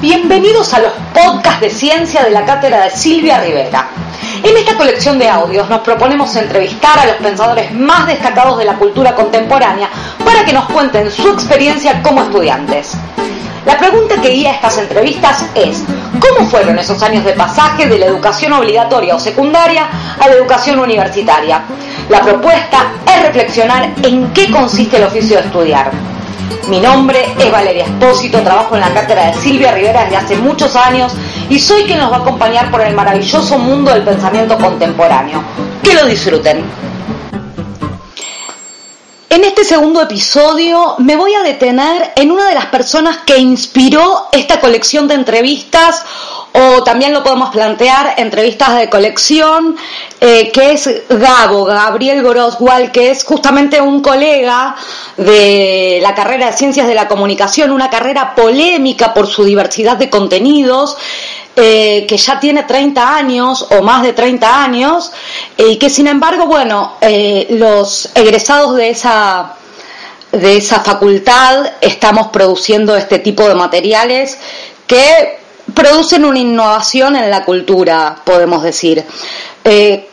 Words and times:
Bienvenidos 0.00 0.72
a 0.74 0.78
los 0.78 0.92
podcasts 1.12 1.60
de 1.60 1.70
ciencia 1.70 2.22
de 2.22 2.30
la 2.30 2.44
cátedra 2.44 2.84
de 2.84 2.90
Silvia 2.90 3.40
Rivera. 3.40 3.88
En 4.42 4.56
esta 4.56 4.76
colección 4.76 5.18
de 5.18 5.28
audios 5.28 5.68
nos 5.68 5.80
proponemos 5.80 6.34
entrevistar 6.36 6.98
a 6.98 7.06
los 7.06 7.16
pensadores 7.16 7.72
más 7.72 8.06
destacados 8.06 8.58
de 8.58 8.64
la 8.64 8.74
cultura 8.74 9.14
contemporánea 9.14 9.88
para 10.24 10.44
que 10.44 10.52
nos 10.52 10.66
cuenten 10.66 11.10
su 11.10 11.28
experiencia 11.30 12.00
como 12.02 12.22
estudiantes. 12.22 12.92
La 13.66 13.76
pregunta 13.76 14.20
que 14.22 14.30
guía 14.30 14.52
estas 14.52 14.78
entrevistas 14.78 15.44
es, 15.54 15.82
¿cómo 16.20 16.48
fueron 16.48 16.78
esos 16.78 17.02
años 17.02 17.24
de 17.24 17.32
pasaje 17.32 17.86
de 17.86 17.98
la 17.98 18.06
educación 18.06 18.52
obligatoria 18.52 19.16
o 19.16 19.18
secundaria 19.18 19.88
a 20.18 20.28
la 20.28 20.34
educación 20.34 20.78
universitaria? 20.78 21.62
La 22.08 22.20
propuesta 22.20 22.92
es 23.04 23.22
reflexionar 23.26 23.90
en 24.02 24.32
qué 24.32 24.50
consiste 24.50 24.96
el 24.96 25.04
oficio 25.04 25.38
de 25.38 25.42
estudiar. 25.42 26.17
Mi 26.68 26.80
nombre 26.80 27.32
es 27.38 27.50
Valeria 27.50 27.84
Espósito, 27.84 28.40
trabajo 28.40 28.74
en 28.74 28.82
la 28.82 28.92
cátedra 28.92 29.26
de 29.26 29.34
Silvia 29.34 29.72
Rivera 29.72 30.04
desde 30.04 30.16
hace 30.16 30.36
muchos 30.36 30.76
años 30.76 31.12
y 31.48 31.58
soy 31.58 31.84
quien 31.84 31.98
nos 31.98 32.12
va 32.12 32.16
a 32.16 32.20
acompañar 32.20 32.70
por 32.70 32.80
el 32.82 32.94
maravilloso 32.94 33.58
mundo 33.58 33.90
del 33.90 34.02
pensamiento 34.02 34.58
contemporáneo. 34.58 35.42
Que 35.82 35.94
lo 35.94 36.06
disfruten. 36.06 36.64
En 39.30 39.44
este 39.44 39.64
segundo 39.64 40.02
episodio 40.02 40.96
me 40.98 41.16
voy 41.16 41.34
a 41.34 41.42
detener 41.42 42.12
en 42.16 42.30
una 42.30 42.48
de 42.48 42.54
las 42.54 42.66
personas 42.66 43.18
que 43.18 43.38
inspiró 43.38 44.28
esta 44.32 44.58
colección 44.58 45.06
de 45.06 45.14
entrevistas 45.14 46.04
o 46.52 46.82
también 46.82 47.12
lo 47.12 47.22
podemos 47.22 47.50
plantear 47.50 48.14
entrevistas 48.16 48.78
de 48.78 48.88
colección, 48.88 49.76
eh, 50.20 50.50
que 50.50 50.72
es 50.72 50.90
Gabo, 51.08 51.64
Gabriel 51.64 52.22
Goroswal, 52.22 52.90
que 52.90 53.10
es 53.10 53.24
justamente 53.24 53.80
un 53.80 54.00
colega 54.00 54.74
de 55.16 55.98
la 56.02 56.14
carrera 56.14 56.46
de 56.46 56.52
Ciencias 56.52 56.88
de 56.88 56.94
la 56.94 57.06
Comunicación, 57.06 57.70
una 57.70 57.90
carrera 57.90 58.34
polémica 58.34 59.14
por 59.14 59.26
su 59.26 59.44
diversidad 59.44 59.96
de 59.96 60.10
contenidos, 60.10 60.96
eh, 61.60 62.06
que 62.08 62.16
ya 62.16 62.38
tiene 62.38 62.62
30 62.62 63.16
años 63.16 63.66
o 63.70 63.82
más 63.82 64.02
de 64.02 64.12
30 64.12 64.62
años 64.62 65.10
y 65.56 65.76
que 65.76 65.90
sin 65.90 66.06
embargo, 66.06 66.46
bueno, 66.46 66.92
eh, 67.00 67.48
los 67.50 68.10
egresados 68.14 68.76
de 68.76 68.90
esa, 68.90 69.54
de 70.30 70.56
esa 70.56 70.80
facultad 70.80 71.72
estamos 71.80 72.28
produciendo 72.28 72.96
este 72.96 73.18
tipo 73.18 73.48
de 73.48 73.56
materiales 73.56 74.38
que 74.86 75.37
producen 75.78 76.24
una 76.24 76.40
innovación 76.40 77.14
en 77.14 77.30
la 77.30 77.44
cultura, 77.44 78.20
podemos 78.24 78.64
decir. 78.64 79.04
Eh, 79.64 80.08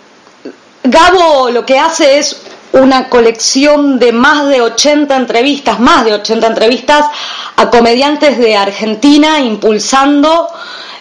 Gabo 0.84 1.50
lo 1.50 1.66
que 1.66 1.80
hace 1.80 2.20
es 2.20 2.40
una 2.74 3.10
colección 3.10 3.98
de 3.98 4.12
más 4.12 4.48
de 4.48 4.62
80 4.62 5.16
entrevistas, 5.16 5.80
más 5.80 6.06
de 6.06 6.14
80 6.14 6.46
entrevistas 6.46 7.08
a 7.56 7.70
comediantes 7.72 8.38
de 8.38 8.56
Argentina 8.56 9.40
impulsando 9.40 10.48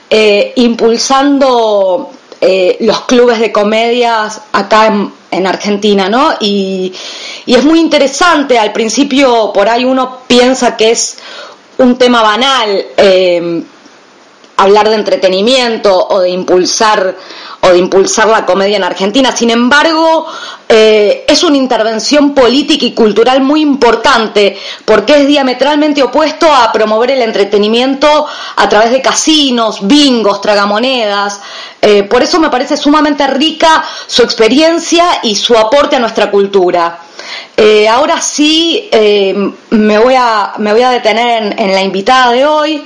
eh, 0.09 0.55
impulsando 0.57 2.11
eh, 2.41 2.79
los 2.81 3.03
clubes 3.03 3.41
de 3.41 3.53
comedias 3.53 4.41
acá 4.53 4.87
en, 5.31 5.47
Argentina, 5.47 6.09
¿no? 6.09 6.35
Y, 6.41 6.93
es 7.47 7.65
muy 7.65 7.81
interesante, 7.81 8.59
al 8.59 8.73
principio 8.73 9.53
por 9.53 9.69
ahí 9.69 9.85
uno 9.85 10.21
piensa 10.27 10.77
que 10.77 10.93
es 10.93 11.19
un 11.77 11.99
tema 11.99 12.23
banal 12.23 12.87
hablar 14.57 14.89
de 14.89 14.95
entretenimiento 14.97 16.07
o 16.09 16.21
de 16.21 16.31
impulsar 16.31 17.17
o 17.61 17.69
de 17.71 17.79
impulsar 17.79 18.29
la 18.29 18.45
comedia 18.45 18.77
en 18.77 18.85
Argentina. 18.85 19.35
Sin 19.35 19.51
embargo, 19.51 20.27
eh, 20.69 21.25
es 21.27 21.43
una 21.45 21.57
intervención 21.57 22.35
política 22.35 22.85
y 22.85 22.93
cultural 22.93 23.41
muy 23.41 23.63
importante 23.63 24.59
porque 24.85 25.23
es 25.23 25.27
diametralmente 25.27 26.03
opuesto 26.03 26.53
a 26.53 26.71
promover 26.73 27.13
el 27.13 27.23
entretenimiento 27.23 28.27
a 28.57 28.69
través 28.69 28.91
de 28.91 29.01
casinos, 29.01 29.87
bingos, 29.87 30.41
tragamonedas. 30.41 31.41
Eh, 31.81 32.03
por 32.03 32.23
eso 32.23 32.39
me 32.39 32.51
parece 32.51 32.77
sumamente 32.77 33.27
rica 33.27 33.85
su 34.07 34.23
experiencia 34.23 35.21
y 35.23 35.35
su 35.35 35.57
aporte 35.57 35.97
a 35.97 36.01
nuestra 36.01 36.31
cultura. 36.31 36.99
Eh, 37.57 37.89
ahora 37.89 38.21
sí 38.21 38.91
me, 39.71 39.99
voy 39.99 40.15
a, 40.17 40.53
me 40.59 40.73
voy 40.73 40.83
a 40.83 40.91
detener 40.91 41.55
en 41.59 41.73
la 41.73 41.83
invitada 41.83 42.33
de 42.33 42.45
hoy 42.45 42.85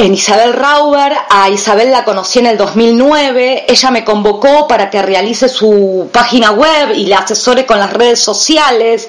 en 0.00 0.14
Isabel 0.14 0.54
Rauber. 0.54 1.12
A 1.28 1.50
Isabel 1.50 1.90
la 1.90 2.04
conocí 2.04 2.38
en 2.38 2.46
el 2.46 2.56
2009. 2.56 3.66
Ella 3.68 3.90
me 3.90 4.04
convocó 4.04 4.66
para 4.66 4.88
que 4.88 5.02
realice 5.02 5.48
su 5.48 6.08
página 6.12 6.52
web 6.52 6.92
y 6.94 7.06
la 7.06 7.18
asesore 7.18 7.66
con 7.66 7.78
las 7.78 7.92
redes 7.92 8.20
sociales. 8.20 9.08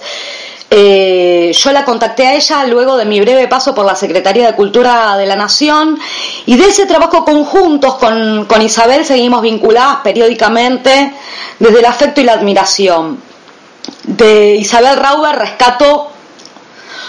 Eh, 0.70 1.52
yo 1.54 1.72
la 1.72 1.84
contacté 1.84 2.28
a 2.28 2.36
ella 2.36 2.66
luego 2.66 2.96
de 2.96 3.06
mi 3.06 3.20
breve 3.20 3.48
paso 3.48 3.76
por 3.76 3.86
la 3.86 3.96
Secretaría 3.96 4.48
de 4.48 4.56
Cultura 4.56 5.18
de 5.18 5.26
la 5.26 5.36
Nación 5.36 6.00
y 6.46 6.56
de 6.56 6.66
ese 6.66 6.86
trabajo 6.86 7.26
conjuntos 7.26 7.96
con, 7.96 8.46
con 8.46 8.62
Isabel 8.62 9.04
seguimos 9.04 9.42
vinculadas 9.42 9.98
periódicamente 10.02 11.14
desde 11.60 11.80
el 11.80 11.86
afecto 11.86 12.22
y 12.22 12.24
la 12.24 12.34
admiración. 12.34 13.22
De 14.04 14.56
Isabel 14.56 14.96
Rauber 14.96 15.36
rescato 15.36 16.10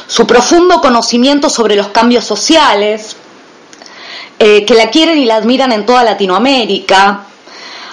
su 0.08 0.26
profundo 0.26 0.80
conocimiento 0.80 1.48
sobre 1.48 1.76
los 1.76 1.88
cambios 1.88 2.24
sociales, 2.24 3.16
eh, 4.38 4.64
que 4.64 4.74
la 4.74 4.90
quieren 4.90 5.18
y 5.18 5.24
la 5.24 5.36
admiran 5.36 5.72
en 5.72 5.86
toda 5.86 6.04
Latinoamérica. 6.04 7.24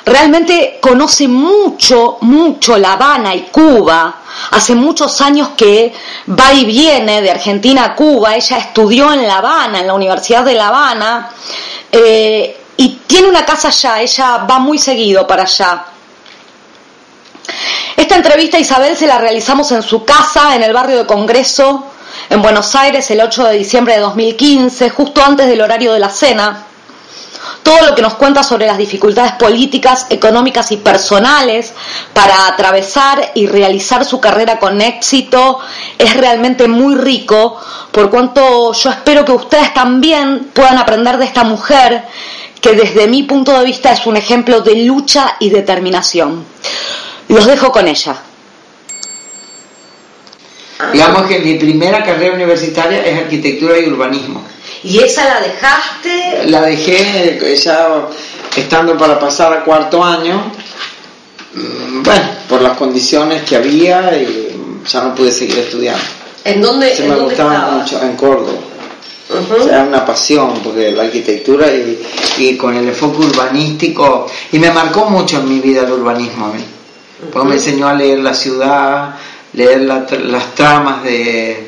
Realmente 0.06 0.80
conoce 0.82 1.28
mucho, 1.28 2.18
mucho 2.22 2.78
La 2.78 2.94
Habana 2.94 3.36
y 3.36 3.42
Cuba. 3.52 4.22
Hace 4.52 4.74
muchos 4.74 5.22
años 5.22 5.50
que 5.56 5.94
va 6.30 6.54
y 6.54 6.66
viene 6.66 7.22
de 7.22 7.30
Argentina 7.30 7.86
a 7.86 7.96
Cuba. 7.96 8.36
Ella 8.36 8.58
estudió 8.58 9.14
en 9.14 9.28
La 9.28 9.38
Habana, 9.38 9.80
en 9.80 9.88
la 9.88 9.94
Universidad 9.94 10.44
de 10.44 10.56
La 10.56 10.70
Habana. 10.70 11.30
Eh, 11.92 12.58
y 12.78 12.90
tiene 13.06 13.28
una 13.28 13.46
casa 13.46 13.68
allá, 13.68 14.02
ella 14.02 14.38
va 14.50 14.58
muy 14.58 14.78
seguido 14.78 15.28
para 15.28 15.44
allá. 15.44 15.86
Esta 17.98 18.16
entrevista 18.16 18.58
Isabel 18.58 18.96
se 18.96 19.06
la 19.06 19.18
realizamos 19.18 19.72
en 19.74 19.84
su 19.84 20.06
casa, 20.06 20.56
en 20.56 20.64
el 20.64 20.72
barrio 20.72 21.00
de 21.00 21.06
Congreso, 21.06 21.89
en 22.30 22.42
Buenos 22.42 22.76
Aires 22.76 23.10
el 23.12 23.22
8 23.22 23.46
de 23.46 23.58
diciembre 23.58 23.96
de 23.96 24.02
2015, 24.02 24.90
justo 24.90 25.24
antes 25.24 25.48
del 25.48 25.62
horario 25.62 25.94
de 25.94 26.00
la 26.00 26.10
cena. 26.10 26.66
Todo 27.64 27.88
lo 27.88 27.96
que 27.96 28.02
nos 28.02 28.16
cuenta 28.16 28.44
sobre 28.44 28.68
las 28.68 28.78
dificultades 28.78 29.34
políticas, 29.34 30.08
económicas 30.10 30.72
y 30.72 30.78
personales 30.78 31.74
para 32.14 32.48
atravesar 32.48 33.32
y 33.36 33.48
realizar 33.48 34.06
su 34.06 34.20
carrera 34.20 34.60
con 34.60 34.82
éxito 34.82 35.60
es 35.98 36.16
realmente 36.16 36.68
muy 36.68 36.96
rico, 36.96 37.60
por 37.92 38.10
cuanto 38.10 38.74
yo 38.74 38.90
espero 38.90 39.26
que 39.26 39.32
ustedes 39.32 39.74
también 39.74 40.52
puedan 40.54 40.78
aprender 40.78 41.18
de 41.18 41.26
esta 41.26 41.44
mujer 41.44 42.04
que 42.62 42.74
desde 42.74 43.08
mi 43.08 43.24
punto 43.24 43.58
de 43.58 43.66
vista 43.66 43.92
es 43.92 44.06
un 44.06 44.18
ejemplo 44.18 44.62
de 44.62 44.76
lucha 44.84 45.36
y 45.40 45.50
determinación. 45.50 46.46
Los 47.28 47.46
dejo 47.46 47.72
con 47.72 47.88
ella. 47.88 48.16
Digamos 50.94 51.28
que 51.28 51.40
mi 51.40 51.56
primera 51.56 52.04
carrera 52.04 52.36
universitaria 52.36 53.06
es 53.06 53.20
arquitectura 53.20 53.78
y 53.78 53.90
urbanismo. 53.90 54.44
¿Y 54.84 55.00
esa 55.00 55.26
la 55.26 55.42
dejaste? 55.42 56.48
La 56.48 56.62
dejé 56.62 57.58
ya 57.62 58.08
estando 58.56 58.98
para 58.98 59.20
pasar 59.20 59.52
a 59.52 59.64
cuarto 59.64 60.04
año. 60.04 60.52
Mm, 61.54 62.04
bueno, 62.04 62.30
por 62.48 62.62
las 62.62 62.78
condiciones 62.78 63.44
que 63.44 63.58
había 63.58 64.16
y 64.16 64.56
ya 64.90 65.04
no 65.04 65.14
pude 65.14 65.32
seguir 65.32 65.60
estudiando. 65.60 66.04
¿En 66.46 66.62
dónde? 66.62 66.96
Se 66.96 67.04
me 67.04 67.16
gustaba 67.16 67.72
mucho, 67.72 68.02
en 68.02 68.16
Córdoba. 68.16 68.60
era 69.68 69.84
una 69.84 70.06
pasión, 70.06 70.62
porque 70.64 70.92
la 70.92 71.04
arquitectura 71.04 71.68
y, 71.70 72.56
con 72.58 72.76
el 72.76 72.88
enfoque 72.88 73.26
urbanístico, 73.26 74.28
y 74.52 74.60
me 74.60 74.72
marcó 74.72 75.10
mucho 75.10 75.40
en 75.40 75.50
mi 75.50 75.60
vida 75.60 75.82
el 75.82 75.92
urbanismo 75.92 76.46
a 76.46 76.54
mí, 76.54 76.64
porque 77.32 77.50
me 77.50 77.56
enseñó 77.56 77.88
a 77.88 77.94
leer 77.94 78.20
la 78.20 78.34
ciudad, 78.34 79.16
leer 79.54 79.82
las 79.82 80.56
tramas 80.56 81.04
de, 81.04 81.68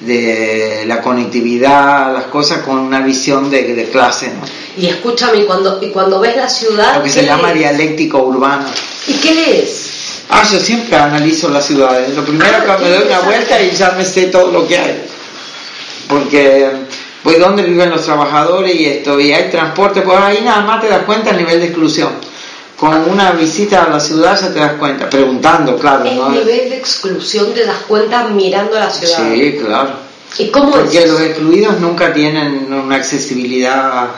de, 0.00 0.84
la 0.86 1.00
conectividad, 1.00 2.12
las 2.12 2.24
cosas 2.24 2.58
con 2.58 2.78
una 2.78 3.00
visión 3.00 3.50
de, 3.50 3.88
clase. 3.90 4.28
¿no? 4.28 4.46
Y 4.76 4.86
escúchame, 4.86 5.38
y 5.38 5.44
cuando, 5.44 5.78
y 5.82 5.90
cuando 5.90 6.20
ves 6.20 6.36
la 6.36 6.48
ciudad... 6.48 6.96
Lo 6.96 7.02
que 7.02 7.10
se 7.10 7.24
llama 7.24 7.52
dialéctico 7.52 8.18
urbano. 8.18 8.66
¿Y 9.06 9.14
qué 9.14 9.34
lees? 9.34 9.92
Ah, 10.28 10.42
yo 10.50 10.58
siempre 10.58 10.96
analizo 10.96 11.48
las 11.50 11.66
ciudades. 11.66 12.14
Lo 12.14 12.24
primero 12.24 12.56
ah, 12.56 12.76
que 12.76 12.84
me 12.84 12.90
doy 12.90 13.06
una 13.06 13.20
vuelta 13.20 13.60
y 13.60 13.70
ya 13.72 13.92
me 13.92 14.04
sé 14.04 14.26
todo 14.26 14.50
lo 14.50 14.66
que 14.66 14.78
hay. 14.78 15.04
porque 16.08 16.70
voy 17.24 17.36
donde 17.36 17.62
viven 17.62 17.90
los 17.90 18.04
trabajadores 18.04 18.74
y 18.74 18.86
esto, 18.86 19.18
y 19.20 19.32
hay 19.32 19.50
transporte, 19.50 20.02
pues 20.02 20.18
ahí 20.18 20.40
nada 20.42 20.62
más 20.62 20.80
te 20.80 20.88
das 20.88 21.04
cuenta 21.04 21.30
el 21.30 21.38
nivel 21.38 21.60
de 21.60 21.66
exclusión. 21.66 22.10
Con 22.82 23.08
una 23.08 23.30
visita 23.30 23.84
a 23.84 23.90
la 23.90 24.00
ciudad 24.00 24.36
ya 24.40 24.52
te 24.52 24.58
das 24.58 24.72
cuenta, 24.72 25.08
preguntando, 25.08 25.76
claro. 25.76 26.04
El 26.04 26.16
nivel 26.16 26.68
de 26.68 26.78
exclusión 26.78 27.54
te 27.54 27.64
das 27.64 27.78
cuenta 27.86 28.24
mirando 28.24 28.76
la 28.76 28.90
ciudad. 28.90 29.18
Sí, 29.32 29.56
claro. 29.64 29.90
¿Y 30.36 30.48
cómo 30.48 30.72
Porque 30.72 31.06
los 31.06 31.20
excluidos 31.20 31.78
nunca 31.78 32.12
tienen 32.12 32.72
una 32.72 32.96
accesibilidad 32.96 34.08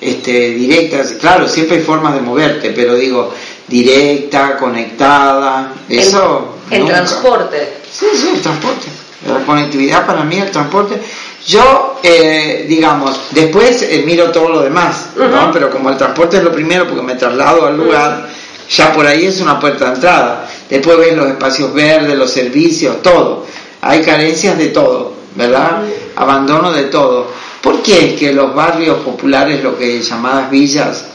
este, 0.00 0.50
directa. 0.50 1.02
Claro, 1.18 1.48
siempre 1.48 1.78
hay 1.78 1.82
formas 1.82 2.14
de 2.14 2.20
moverte, 2.20 2.70
pero 2.70 2.94
digo, 2.94 3.34
directa, 3.66 4.56
conectada, 4.56 5.72
eso. 5.88 6.58
El, 6.70 6.86
transporte. 6.86 7.78
Sí, 7.90 8.06
sí, 8.14 8.28
el 8.36 8.40
transporte. 8.40 8.86
La 9.26 9.44
conectividad 9.44 10.06
para 10.06 10.22
mí, 10.22 10.36
el 10.38 10.52
transporte. 10.52 10.94
Yo, 11.46 11.98
eh, 12.02 12.66
digamos, 12.68 13.18
después 13.32 13.82
eh, 13.82 14.02
miro 14.06 14.30
todo 14.30 14.48
lo 14.48 14.60
demás, 14.60 15.10
¿no? 15.16 15.50
Pero 15.52 15.70
como 15.70 15.90
el 15.90 15.96
transporte 15.96 16.36
es 16.36 16.44
lo 16.44 16.52
primero, 16.52 16.86
porque 16.86 17.02
me 17.02 17.14
traslado 17.16 17.66
al 17.66 17.76
lugar, 17.76 18.28
ya 18.70 18.92
por 18.92 19.06
ahí 19.06 19.26
es 19.26 19.40
una 19.40 19.58
puerta 19.58 19.86
de 19.86 19.94
entrada. 19.94 20.48
Después 20.70 20.98
ves 20.98 21.16
los 21.16 21.26
espacios 21.26 21.74
verdes, 21.74 22.16
los 22.16 22.30
servicios, 22.30 23.02
todo. 23.02 23.46
Hay 23.80 24.02
carencias 24.02 24.56
de 24.56 24.68
todo, 24.68 25.14
¿verdad? 25.34 25.82
Abandono 26.14 26.70
de 26.72 26.84
todo. 26.84 27.28
¿Por 27.60 27.82
qué 27.82 28.10
es 28.10 28.20
que 28.20 28.32
los 28.32 28.54
barrios 28.54 28.98
populares, 28.98 29.62
lo 29.62 29.76
que 29.76 30.00
llamadas 30.00 30.50
villas, 30.50 31.06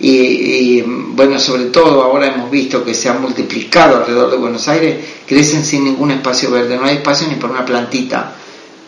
y, 0.00 0.82
bueno, 0.82 1.38
sobre 1.38 1.66
todo 1.66 2.02
ahora 2.02 2.26
hemos 2.26 2.50
visto 2.50 2.84
que 2.84 2.92
se 2.92 3.08
han 3.08 3.22
multiplicado 3.22 3.96
alrededor 3.96 4.30
de 4.30 4.36
Buenos 4.36 4.68
Aires, 4.68 4.96
crecen 5.26 5.64
sin 5.64 5.84
ningún 5.84 6.10
espacio 6.10 6.50
verde, 6.50 6.76
no 6.76 6.84
hay 6.84 6.96
espacio 6.96 7.28
ni 7.28 7.36
para 7.36 7.54
una 7.54 7.64
plantita. 7.64 8.34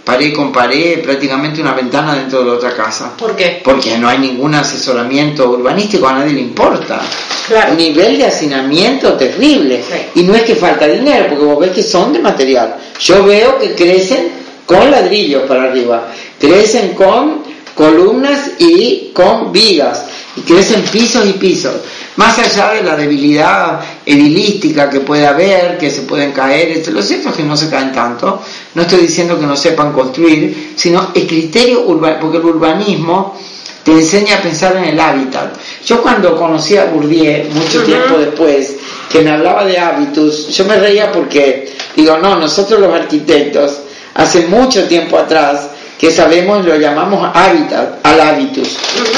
Pared 0.07 0.33
con 0.33 0.53
pared, 0.53 1.03
prácticamente 1.03 1.61
una 1.61 1.75
ventana 1.75 2.15
dentro 2.15 2.39
de 2.39 2.45
la 2.45 2.53
otra 2.53 2.77
casa. 2.77 3.17
¿Por 3.17 3.35
qué? 3.35 3.61
Porque 3.65 3.99
no 3.99 4.09
hay 4.09 4.19
ningún 4.19 4.55
asesoramiento 4.55 5.51
urbanístico, 5.51 6.07
a 6.07 6.13
nadie 6.13 6.33
le 6.33 6.43
importa. 6.43 7.01
Claro. 7.49 7.75
Nivel 7.75 8.17
de 8.17 8.27
hacinamiento 8.27 9.15
terrible. 9.15 9.83
Y 10.15 10.23
no 10.23 10.37
es 10.37 10.45
que 10.45 10.55
falta 10.55 10.87
dinero, 10.87 11.27
porque 11.31 11.45
vos 11.45 11.59
ves 11.59 11.73
que 11.73 11.83
son 11.83 12.13
de 12.13 12.21
material. 12.21 12.77
Yo 13.01 13.25
veo 13.25 13.59
que 13.59 13.75
crecen 13.75 14.29
con 14.65 14.93
ladrillos 14.93 15.43
para 15.43 15.65
arriba, 15.65 16.07
crecen 16.39 16.95
con 16.95 17.43
columnas 17.75 18.53
y 18.61 19.11
con 19.13 19.51
vigas 19.51 20.05
y 20.37 20.43
crecen 20.43 20.83
pisos 20.83 21.27
y 21.27 21.33
pisos. 21.33 21.75
Más 22.15 22.39
allá 22.39 22.75
de 22.75 22.85
la 22.85 22.95
debilidad 22.95 23.81
edilística 24.07 24.89
que 24.89 25.01
puede 25.01 25.27
haber, 25.27 25.77
que 25.77 25.91
se 25.91 26.03
pueden 26.03 26.31
caer, 26.31 26.87
lo 26.89 27.03
cierto 27.03 27.31
es 27.31 27.35
que 27.35 27.43
no 27.43 27.57
se 27.57 27.69
caen 27.69 27.93
tanto, 27.93 28.41
no 28.75 28.83
estoy 28.83 29.01
diciendo 29.01 29.39
que 29.39 29.47
no 29.47 29.57
sepan 29.57 29.93
construir, 29.93 30.75
sino 30.77 31.11
el 31.13 31.27
criterio 31.27 31.83
urbano, 31.87 32.19
porque 32.21 32.39
el 32.39 32.45
urbanismo 32.45 33.37
te 33.83 33.93
enseña 33.93 34.37
a 34.37 34.43
pensar 34.43 34.77
en 34.77 34.85
el 34.85 35.01
hábitat. 35.01 35.55
Yo 35.85 36.03
cuando 36.03 36.37
conocí 36.37 36.77
a 36.77 36.87
Bourdieu, 36.87 37.51
mucho 37.53 37.83
tiempo 37.83 38.17
después, 38.19 38.77
que 39.11 39.23
me 39.23 39.31
hablaba 39.31 39.65
de 39.65 39.79
hábitos, 39.79 40.49
yo 40.49 40.65
me 40.65 40.77
reía 40.77 41.11
porque 41.11 41.73
digo, 41.97 42.17
no, 42.19 42.37
nosotros 42.37 42.79
los 42.79 42.95
arquitectos, 42.95 43.81
hace 44.15 44.47
mucho 44.47 44.87
tiempo 44.87 45.19
atrás, 45.19 45.71
que 45.99 46.13
sabemos, 46.13 46.65
lo 46.65 46.77
llamamos 46.77 47.29
hábitat, 47.35 48.05
al 48.05 48.21
hábitus, 48.21 48.69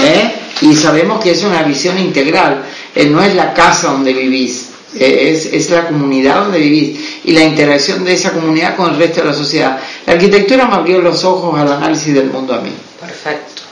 ¿eh? 0.02 0.32
y 0.62 0.74
sabemos 0.74 1.22
que 1.22 1.32
es 1.32 1.42
una 1.42 1.62
visión 1.62 1.98
integral, 1.98 2.62
eh, 2.94 3.06
no 3.06 3.22
es 3.22 3.34
la 3.34 3.52
casa 3.52 3.88
donde 3.88 4.12
vivís, 4.12 4.67
es, 4.94 5.46
es, 5.46 5.70
la 5.70 5.86
comunidad 5.86 6.44
donde 6.44 6.58
vivís 6.58 7.20
y 7.24 7.32
la 7.32 7.42
interacción 7.42 8.04
de 8.04 8.14
esa 8.14 8.32
comunidad 8.32 8.76
con 8.76 8.90
el 8.90 8.98
resto 8.98 9.20
de 9.20 9.26
la 9.28 9.34
sociedad. 9.34 9.78
La 10.06 10.14
arquitectura 10.14 10.66
me 10.66 10.74
abrió 10.74 11.00
los 11.00 11.24
ojos 11.24 11.58
al 11.58 11.70
análisis 11.72 12.14
del 12.14 12.30
mundo 12.30 12.54
a 12.54 12.60
mí. 12.60 12.72
Perfecto, 13.00 13.62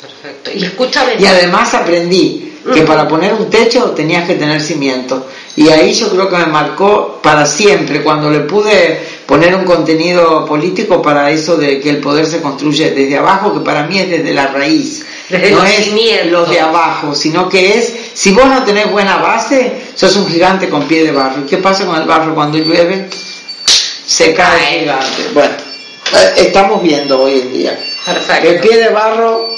perfecto. 0.00 0.50
Y 0.54 0.64
escúchame. 0.64 1.14
Y 1.18 1.26
además 1.26 1.72
aprendí 1.74 2.46
que 2.74 2.82
para 2.82 3.06
poner 3.06 3.34
un 3.34 3.48
techo 3.48 3.90
tenías 3.90 4.26
que 4.26 4.34
tener 4.34 4.60
cimiento. 4.60 5.28
Y 5.54 5.68
ahí 5.68 5.92
yo 5.92 6.10
creo 6.10 6.28
que 6.28 6.36
me 6.36 6.46
marcó 6.46 7.20
para 7.22 7.46
siempre, 7.46 8.02
cuando 8.02 8.30
le 8.30 8.40
pude 8.40 9.00
poner 9.26 9.54
un 9.54 9.64
contenido 9.64 10.46
político 10.46 11.02
para 11.02 11.30
eso 11.30 11.56
de 11.56 11.80
que 11.80 11.90
el 11.90 11.98
poder 11.98 12.26
se 12.26 12.40
construye 12.40 12.92
desde 12.92 13.18
abajo, 13.18 13.52
que 13.52 13.60
para 13.60 13.86
mí 13.86 13.98
es 13.98 14.08
desde 14.08 14.32
la 14.32 14.46
raíz. 14.46 15.04
no 15.30 15.64
es 15.64 16.26
los 16.30 16.48
de 16.48 16.60
abajo, 16.60 17.14
sino 17.14 17.48
que 17.48 17.76
es, 17.78 17.92
si 18.14 18.30
vos 18.30 18.46
no 18.46 18.62
tenés 18.62 18.90
buena 18.90 19.16
base, 19.16 19.82
sos 19.94 20.16
un 20.16 20.28
gigante 20.28 20.68
con 20.68 20.84
pie 20.84 21.04
de 21.04 21.12
barro. 21.12 21.42
¿Y 21.42 21.46
qué 21.46 21.58
pasa 21.58 21.84
con 21.84 21.96
el 21.96 22.06
barro 22.06 22.34
cuando 22.34 22.58
llueve? 22.58 23.08
Se 24.06 24.32
cae 24.32 24.74
el 24.74 24.80
gigante. 24.80 25.22
Bueno, 25.34 25.54
eh, 26.12 26.32
estamos 26.36 26.80
viendo 26.82 27.20
hoy 27.20 27.40
en 27.40 27.52
día. 27.52 27.78
Perfecto. 28.04 28.48
El 28.48 28.60
pie 28.60 28.76
de 28.76 28.88
barro 28.90 29.50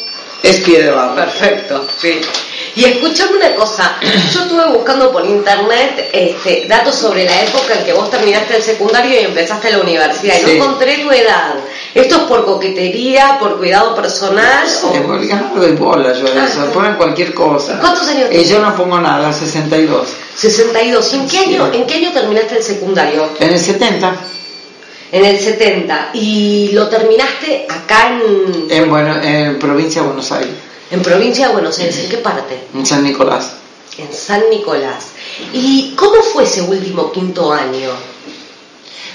es 0.43 0.57
pie 0.57 0.83
de 0.83 0.91
barro. 0.91 1.15
Perfecto, 1.15 1.87
sí. 2.01 2.21
Y 2.75 2.85
escuchame 2.85 3.37
una 3.37 3.55
cosa, 3.55 3.99
yo 4.33 4.43
estuve 4.43 4.67
buscando 4.73 5.13
por 5.13 5.25
internet 5.25 6.11
este, 6.13 6.67
datos 6.69 6.95
sobre 6.95 7.25
la 7.25 7.43
época 7.43 7.75
en 7.79 7.85
que 7.85 7.93
vos 7.93 8.11
terminaste 8.11 8.57
el 8.57 8.63
secundario 8.63 9.21
y 9.21 9.25
empezaste 9.25 9.71
la 9.71 9.81
universidad 9.81 10.35
y 10.41 10.43
no 10.43 10.49
encontré 10.51 10.99
tu 10.99 11.11
edad. 11.11 11.55
¿Esto 11.95 12.17
es 12.17 12.23
por 12.23 12.45
coquetería, 12.45 13.39
por 13.41 13.59
cuidado 13.59 13.95
personal? 13.95 14.69
Sí, 14.69 14.87
o... 14.87 15.07
porque 15.07 15.35
no 15.35 15.61
doy 15.61 15.73
bola 15.73 16.13
yo 16.13 16.27
a 16.27 16.45
eso, 16.45 16.67
ponen 16.73 16.95
cualquier 16.95 17.35
cosa. 17.35 17.79
¿Cuántos 17.81 18.07
años 18.09 18.29
tienes? 18.29 18.49
Y 18.49 18.53
yo 18.53 18.61
no 18.61 18.77
pongo 18.77 19.01
nada, 19.01 19.33
62. 19.33 20.09
62. 20.37 21.13
¿En 21.15 21.29
qué, 21.29 21.39
año, 21.39 21.73
¿En 21.73 21.87
qué 21.87 21.95
año 21.95 22.13
terminaste 22.13 22.59
el 22.59 22.63
secundario? 22.63 23.29
En 23.41 23.53
el 23.53 23.59
70. 23.59 24.17
En 25.11 25.25
el 25.25 25.41
70. 25.41 26.11
¿Y 26.15 26.71
lo 26.73 26.89
terminaste 26.89 27.67
acá 27.69 28.11
en...? 28.11 28.67
En, 28.71 28.91
bueno, 28.91 29.21
en 29.23 29.59
provincia 29.59 30.03
de 30.03 30.07
Buenos 30.07 30.31
Aires. 30.31 30.68
En 30.91 31.03
provincia 31.03 31.49
de 31.49 31.53
Buenos 31.53 31.79
Aires, 31.79 31.99
¿en 31.99 32.09
qué 32.09 32.17
parte? 32.19 32.59
En 32.75 32.87
San 32.87 33.03
Nicolás. 33.05 33.53
En 33.99 34.13
San 34.13 34.43
Nicolás. 34.51 35.09
¿Y 35.53 35.93
cómo 35.95 36.23
fue 36.23 36.45
ese 36.45 36.63
último 36.63 37.13
quinto 37.13 37.53
año? 37.53 37.91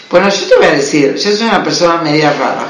Bueno, 0.10 0.30
yo 0.30 0.46
te 0.48 0.56
voy 0.56 0.66
a 0.68 0.72
decir, 0.74 1.16
yo 1.16 1.32
soy 1.36 1.48
una 1.48 1.64
persona 1.64 2.00
media 2.02 2.32
rara, 2.34 2.68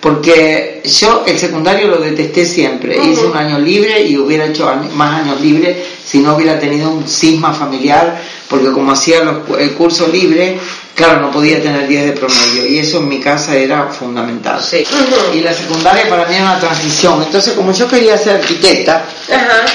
porque 0.00 0.80
yo 0.84 1.24
el 1.26 1.38
secundario 1.38 1.88
lo 1.88 1.98
detesté 1.98 2.46
siempre. 2.46 2.96
Hice 2.96 3.26
un 3.26 3.36
año 3.36 3.58
libre 3.58 4.00
y 4.00 4.16
hubiera 4.16 4.46
hecho 4.46 4.72
más 4.94 5.20
años 5.20 5.38
libres 5.42 5.76
si 6.02 6.20
no 6.20 6.34
hubiera 6.34 6.58
tenido 6.58 6.90
un 6.90 7.06
cisma 7.06 7.52
familiar, 7.52 8.18
porque 8.48 8.72
como 8.72 8.92
hacía 8.92 9.22
los, 9.22 9.58
el 9.58 9.74
curso 9.74 10.08
libre, 10.08 10.58
claro, 10.98 11.20
no 11.20 11.30
podía 11.30 11.62
tener 11.62 11.86
10 11.86 12.06
de 12.06 12.12
promedio 12.12 12.66
y 12.66 12.80
eso 12.80 12.98
en 12.98 13.08
mi 13.08 13.20
casa 13.20 13.54
era 13.54 13.86
fundamental. 13.86 14.60
Sí. 14.60 14.84
Y 15.32 15.40
la 15.40 15.54
secundaria 15.54 16.08
para 16.08 16.26
mí 16.26 16.34
era 16.34 16.44
una 16.44 16.58
transición. 16.58 17.22
Entonces, 17.22 17.54
como 17.54 17.70
yo 17.72 17.88
quería 17.88 18.18
ser 18.18 18.40
arquitecta, 18.40 19.04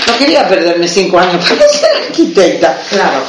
no 0.06 0.18
quería 0.18 0.48
perderme 0.48 0.86
5 0.86 1.18
años 1.18 1.50
para 1.50 1.70
ser 1.70 1.90
arquitecta. 2.08 2.78
Claro. 2.90 3.24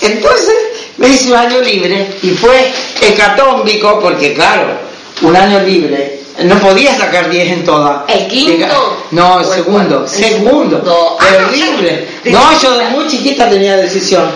Entonces, 0.00 0.54
me 0.96 1.08
hice 1.08 1.28
un 1.28 1.36
año 1.36 1.60
libre 1.60 2.08
y 2.22 2.30
fue 2.30 2.72
hecatómbico 3.02 4.00
porque, 4.00 4.32
claro, 4.32 4.78
un 5.20 5.36
año 5.36 5.60
libre. 5.60 6.20
No 6.42 6.58
podía 6.58 6.96
sacar 6.98 7.30
10 7.30 7.52
en 7.52 7.64
todas. 7.64 8.02
¿El 8.08 8.26
quinto? 8.26 9.06
No, 9.12 9.38
el 9.38 9.46
segundo. 9.46 10.02
El 10.02 10.08
segundo. 10.08 10.78
segundo. 10.78 11.16
Ah, 11.20 11.26
Terrible. 11.30 12.08
No, 12.24 12.60
yo 12.60 12.76
de 12.76 12.86
muy 12.86 13.06
chiquita 13.06 13.48
tenía 13.48 13.76
decisión. 13.76 14.32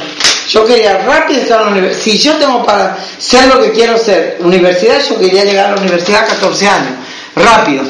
Yo 0.49 0.65
quería 0.65 0.99
rápido 1.05 1.43
estar 1.43 1.61
en 1.61 1.67
la 1.67 1.73
universidad. 1.73 2.03
Si 2.03 2.19
yo 2.19 2.37
tengo 2.37 2.65
para 2.65 2.97
ser 3.19 3.47
lo 3.47 3.61
que 3.61 3.71
quiero 3.73 3.99
ser, 3.99 4.39
universidad, 4.41 4.99
yo 5.07 5.19
quería 5.19 5.45
llegar 5.45 5.67
a 5.67 5.75
la 5.75 5.81
universidad 5.81 6.25
a 6.25 6.27
14 6.27 6.69
años. 6.69 6.93
Rápido. 7.37 7.85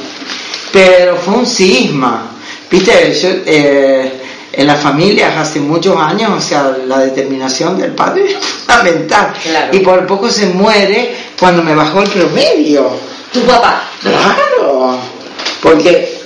Pero 0.73 1.17
fue 1.17 1.35
un 1.35 1.47
cisma. 1.47 2.33
Viste, 2.71 3.15
yo, 3.15 3.29
eh, 3.47 4.13
en 4.53 4.67
las 4.67 4.81
familias 4.81 5.37
hace 5.37 5.61
muchos 5.61 5.97
años, 5.97 6.33
o 6.37 6.41
sea, 6.41 6.77
la 6.85 6.99
determinación 6.99 7.79
del 7.79 7.93
padre 7.93 8.25
es 8.33 8.37
fundamental. 8.37 9.33
Claro. 9.41 9.77
Y 9.77 9.81
por 9.81 10.05
poco 10.07 10.29
se 10.29 10.47
muere 10.47 11.15
cuando 11.39 11.63
me 11.63 11.75
bajó 11.75 12.03
el 12.03 12.11
promedio. 12.11 12.91
Tu 13.33 13.41
papá. 13.43 13.83
Claro, 14.01 14.99
porque 15.63 16.19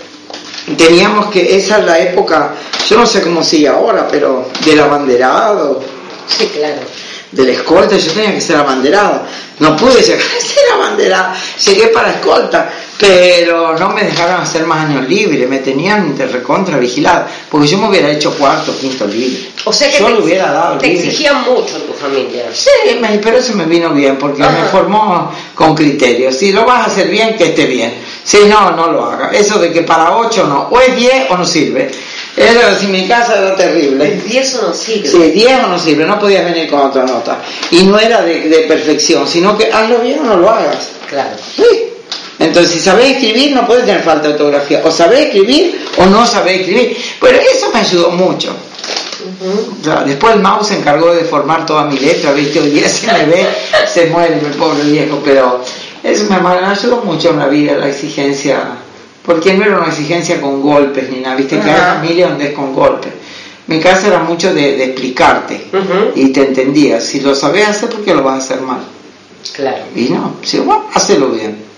teníamos 0.77 1.27
que, 1.27 1.57
esa 1.57 1.79
es 1.79 1.85
la 1.85 1.99
época, 1.99 2.55
yo 2.89 2.97
no 2.97 3.07
sé 3.07 3.23
cómo 3.23 3.43
sigue 3.43 3.69
ahora, 3.69 4.07
pero 4.09 4.49
del 4.65 4.81
abanderado, 4.81 5.83
Sí, 6.39 6.47
claro. 6.49 6.81
del 7.31 7.49
escolta, 7.51 7.97
yo 7.97 8.13
tenía 8.13 8.35
que 8.35 8.41
ser 8.41 8.57
abanderada. 8.57 9.27
No 9.59 9.77
pude 9.77 10.03
llegar 10.03 10.27
a 10.27 10.41
ser 10.41 10.73
abanderada, 10.75 11.35
llegué 11.65 11.89
para 11.89 12.11
escolta, 12.11 12.71
pero 12.99 13.77
no 13.79 13.89
me 13.91 14.05
dejaron 14.05 14.41
hacer 14.41 14.65
más 14.67 14.87
años 14.87 15.09
libres, 15.09 15.49
me 15.49 15.59
tenían 15.59 16.17
de 16.17 16.27
recontra 16.27 16.79
vigilada, 16.79 17.29
porque 17.51 17.67
yo 17.67 17.79
me 17.79 17.89
hubiera 17.89 18.09
hecho 18.11 18.33
cuarto, 18.37 18.77
quinto 18.79 19.07
libre. 19.07 19.51
O 19.65 19.73
sea 19.73 19.91
que 19.91 19.99
yo 19.99 20.07
te, 20.07 20.13
lo 20.13 20.25
hubiera 20.25 20.53
dado 20.53 20.79
te 20.79 20.87
libre. 20.89 21.05
exigían 21.09 21.43
mucho 21.43 21.77
en 21.77 21.83
tu 21.87 21.93
familia. 21.95 22.45
Sí, 22.53 22.71
me- 23.01 23.19
pero 23.19 23.39
eso 23.39 23.55
me 23.55 23.65
vino 23.65 23.91
bien 23.93 24.17
porque 24.19 24.43
me 24.43 24.65
formó 24.71 25.33
con 25.55 25.75
criterios. 25.75 26.37
Si 26.37 26.53
lo 26.53 26.65
vas 26.65 26.87
a 26.87 26.91
hacer 26.91 27.09
bien, 27.09 27.37
que 27.37 27.47
esté 27.47 27.67
bien. 27.67 27.93
Si 28.25 28.39
no, 28.47 28.71
no 28.73 28.93
lo 28.93 29.05
haga. 29.07 29.31
Eso 29.33 29.59
de 29.59 29.73
que 29.73 29.83
para 29.83 30.17
8 30.17 30.47
no, 30.47 30.69
o 30.71 30.81
es 30.81 30.95
10 30.95 31.31
o 31.31 31.37
no 31.37 31.45
sirve. 31.45 31.91
Eso 32.37 32.61
si 32.81 32.87
mi 32.87 33.07
casa 33.09 33.37
era 33.39 33.55
terrible. 33.57 34.23
Y 34.29 34.37
eso 34.39 34.63
no 34.63 34.73
sirve. 34.73 35.09
Sí, 35.09 35.19
10 35.33 35.65
o 35.65 35.67
no 35.67 35.79
sirve, 35.79 36.05
no 36.07 36.19
podías 36.19 36.45
venir 36.45 36.69
con 36.71 36.81
otra 36.81 37.05
nota. 37.05 37.41
Y 37.73 37.83
no 37.85 37.99
era 37.99 38.23
de, 38.23 38.49
de 38.49 38.59
perfección, 38.61 39.27
sino 39.27 39.57
que 39.59 39.71
hazlo 39.73 39.99
bien 39.99 40.21
o 40.21 40.25
no 40.25 40.37
lo 40.37 40.49
hagas. 40.51 40.91
Claro. 41.09 41.37
Sí. 41.57 41.63
Entonces, 42.43 42.73
si 42.73 42.81
sabés 42.81 43.13
escribir, 43.13 43.55
no 43.55 43.67
puedes 43.67 43.87
tener 43.87 44.03
falta 44.03 44.29
de 44.29 44.35
ortografía. 44.35 44.83
O 44.85 44.91
sabés 44.91 45.27
escribir 45.27 45.85
o 45.99 46.07
no 46.07 46.27
sabés 46.27 46.61
escribir. 46.61 46.97
Pero 47.21 47.39
eso 47.39 47.71
me 47.73 47.81
ayudó 47.81 48.11
mucho. 48.11 48.55
después 50.07 50.35
el 50.35 50.41
mouse 50.41 50.69
se 50.69 50.79
encargó 50.79 51.15
de 51.15 51.25
formar 51.25 51.65
toda 51.67 51.85
mi 51.85 51.99
letra, 51.99 52.33
¿viste? 52.33 52.61
Hoy 52.61 52.71
día 52.71 52.89
se 52.89 53.07
me 53.07 53.25
ve, 53.27 53.47
se 53.87 54.07
muere 54.07 54.35
el 54.35 54.55
pobre 54.55 54.83
viejo, 54.85 55.21
pero 55.25 55.63
eso 56.03 56.25
me, 56.29 56.37
ayudó 56.49 57.03
mucho 57.05 57.31
en 57.31 57.39
la 57.39 57.47
vida, 57.47 57.75
la 57.75 57.89
exigencia, 57.89 58.61
porque 59.25 59.55
no 59.55 59.65
era 59.65 59.79
una 59.79 59.89
exigencia 59.89 60.41
con 60.41 60.61
golpes 60.61 61.09
ni 61.11 61.21
nada, 61.21 61.37
¿viste? 61.37 61.61
Que 61.61 61.71
hay 61.71 61.81
familia 61.95 62.29
donde 62.29 62.47
es 62.49 62.55
con 62.55 62.75
golpes. 62.75 63.13
Mi 63.69 63.79
casa 63.79 64.09
era 64.09 64.19
mucho 64.19 64.53
de, 64.53 64.85
explicarte 64.85 65.69
y 66.17 66.29
te 66.29 66.41
entendía. 66.49 67.01
Si 67.01 67.21
lo 67.21 67.35
sabés 67.35 67.69
hacer, 67.69 67.91
¿por 67.91 68.05
qué 68.05 68.15
lo 68.15 68.23
vas 68.23 68.35
a 68.35 68.39
hacer 68.39 68.61
mal? 68.61 68.81
Claro. 69.55 69.85
Y 69.95 70.09
no, 70.09 70.37
si 70.43 70.59
bueno, 70.59 70.87
hacelo 70.93 71.29
bien. 71.29 71.72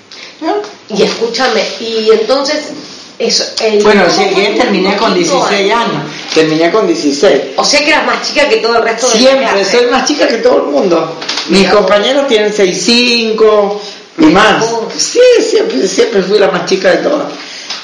Y 0.89 1.03
escúchame, 1.03 1.65
y 1.81 2.11
entonces 2.11 2.71
eso, 3.19 3.45
bueno, 3.83 4.05
llegué, 4.09 4.59
terminé 4.59 4.97
con 4.97 5.15
16 5.15 5.73
años. 5.73 6.03
Terminé 6.35 6.73
con 6.73 6.87
16. 6.87 7.43
O 7.57 7.65
sea 7.65 7.81
que 7.81 7.91
eras 7.91 8.07
más 8.07 8.27
chica 8.27 8.49
que 8.49 8.57
todo 8.57 8.77
el 8.77 8.83
resto 8.83 9.09
de 9.09 9.19
Siempre, 9.19 9.65
soy 9.65 9.87
más 9.87 10.07
chica 10.07 10.27
que 10.27 10.39
todo 10.39 10.57
el 10.57 10.73
mundo. 10.73 11.17
Mis 11.49 11.69
compañeros 11.71 12.27
tienen 12.27 12.53
6'5 12.53 13.81
y 14.19 14.25
más. 14.27 14.65
Sí, 14.99 15.21
siempre, 15.49 15.87
siempre 15.87 16.23
fui 16.23 16.39
la 16.41 16.51
más 16.51 16.67
chica 16.67 16.91
de 16.91 16.97
todas. 16.99 17.33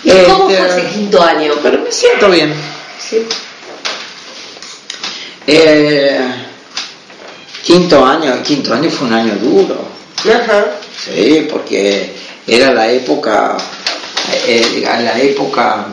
¿Y 0.02 0.10
cómo 0.10 0.46
fue 0.46 0.54
este, 0.54 0.80
ese 0.80 0.90
quinto 0.94 1.22
año? 1.22 1.54
Pero 1.62 1.78
me 1.78 1.92
siento 1.92 2.28
bien. 2.28 2.52
Sí. 2.98 3.22
Eh, 5.46 6.20
quinto 7.64 8.04
año, 8.04 8.42
quinto 8.42 8.74
año 8.74 8.90
fue 8.90 9.06
un 9.06 9.14
año 9.14 9.34
duro. 9.36 9.76
Ajá. 10.24 10.66
Sí, 11.04 11.46
porque 11.50 12.19
era 12.46 12.72
la 12.72 12.90
época, 12.90 13.56
eh, 14.46 14.82
la 14.84 15.18
época 15.20 15.86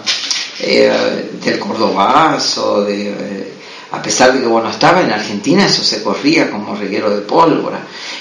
eh, 0.59 1.29
del 1.43 1.59
cordobazo, 1.59 2.83
de, 2.83 3.09
eh, 3.09 3.53
a 3.91 4.01
pesar 4.01 4.33
de 4.33 4.41
que 4.41 4.47
bueno 4.47 4.69
estaba 4.69 5.01
en 5.01 5.11
Argentina, 5.11 5.65
eso 5.65 5.83
se 5.83 6.03
corría 6.03 6.49
como 6.49 6.75
reguero 6.75 7.09
de 7.09 7.21
pólvora 7.21 7.79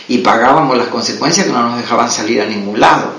y 0.09 0.19
pagábamos 0.19 0.77
las 0.77 0.89
consecuencias 0.89 1.47
que 1.47 1.53
no 1.53 1.71
nos 1.71 1.79
dejaban 1.79 2.11
salir 2.11 2.41
a 2.43 2.47
ningún 2.47 2.79
lado. 2.79 3.13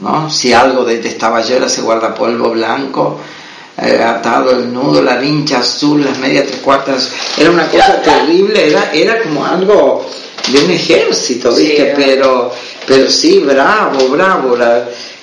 ¿no? 0.00 0.30
Si 0.30 0.52
algo 0.52 0.84
detestaba 0.84 1.40
yo 1.42 1.56
era 1.56 1.66
ese 1.66 1.82
guardapolvo 1.82 2.50
blanco, 2.50 3.18
eh, 3.82 4.02
atado 4.02 4.50
el 4.50 4.72
nudo, 4.72 5.02
la 5.02 5.16
vincha 5.16 5.60
azul, 5.60 6.04
las 6.04 6.18
medias 6.18 6.46
tres 6.46 6.60
cuartas, 6.60 7.10
era 7.36 7.50
una 7.50 7.66
cosa 7.68 8.00
terrible, 8.02 8.68
era, 8.68 8.92
era 8.92 9.22
como 9.22 9.44
algo 9.44 10.06
de 10.48 10.64
un 10.64 10.70
ejército, 10.70 11.54
¿viste? 11.54 11.94
pero, 11.96 12.52
pero 12.90 13.08
sí, 13.08 13.38
bravo, 13.38 14.08
bravo, 14.08 14.58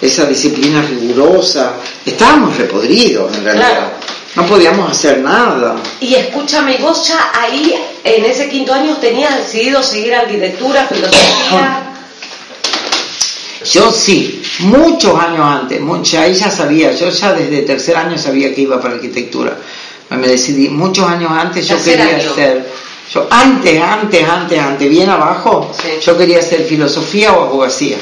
esa 0.01 0.23
disciplina 0.23 0.81
rigurosa, 0.83 1.73
estábamos 2.05 2.55
repodridos 2.55 3.35
en 3.35 3.43
realidad. 3.43 3.91
No 4.35 4.45
podíamos 4.45 4.89
hacer 4.89 5.17
nada. 5.19 5.75
Y 5.99 6.15
escúchame, 6.15 6.77
vos 6.77 7.05
ya 7.05 7.29
ahí, 7.33 7.75
en 8.05 8.23
ese 8.23 8.47
quinto 8.47 8.73
año, 8.73 8.95
tenías 8.95 9.35
decidido 9.35 9.83
seguir 9.83 10.15
arquitectura, 10.15 10.87
filosofía. 10.87 11.91
Yo 13.69 13.91
sí, 13.91 14.41
muchos 14.59 15.19
años 15.19 15.41
antes, 15.41 15.81
mucha, 15.81 16.21
ahí 16.21 16.35
ya 16.35 16.49
sabía, 16.49 16.93
yo 16.93 17.09
ya 17.09 17.33
desde 17.33 17.63
tercer 17.63 17.97
año 17.97 18.17
sabía 18.17 18.55
que 18.55 18.61
iba 18.61 18.79
para 18.79 18.93
arquitectura. 18.93 19.57
Me 20.11 20.25
decidí, 20.29 20.69
muchos 20.69 21.05
años 21.05 21.31
antes 21.33 21.67
yo 21.67 21.75
quería 21.83 22.15
hacer, 22.15 22.65
yo 23.13 23.27
antes, 23.29 23.81
antes, 23.81 24.27
antes, 24.27 24.59
antes, 24.59 24.89
bien 24.89 25.09
abajo, 25.09 25.71
yo 26.01 26.17
quería 26.17 26.39
hacer 26.39 26.63
filosofía 26.63 27.33
o 27.33 27.43
abogacía. 27.43 27.97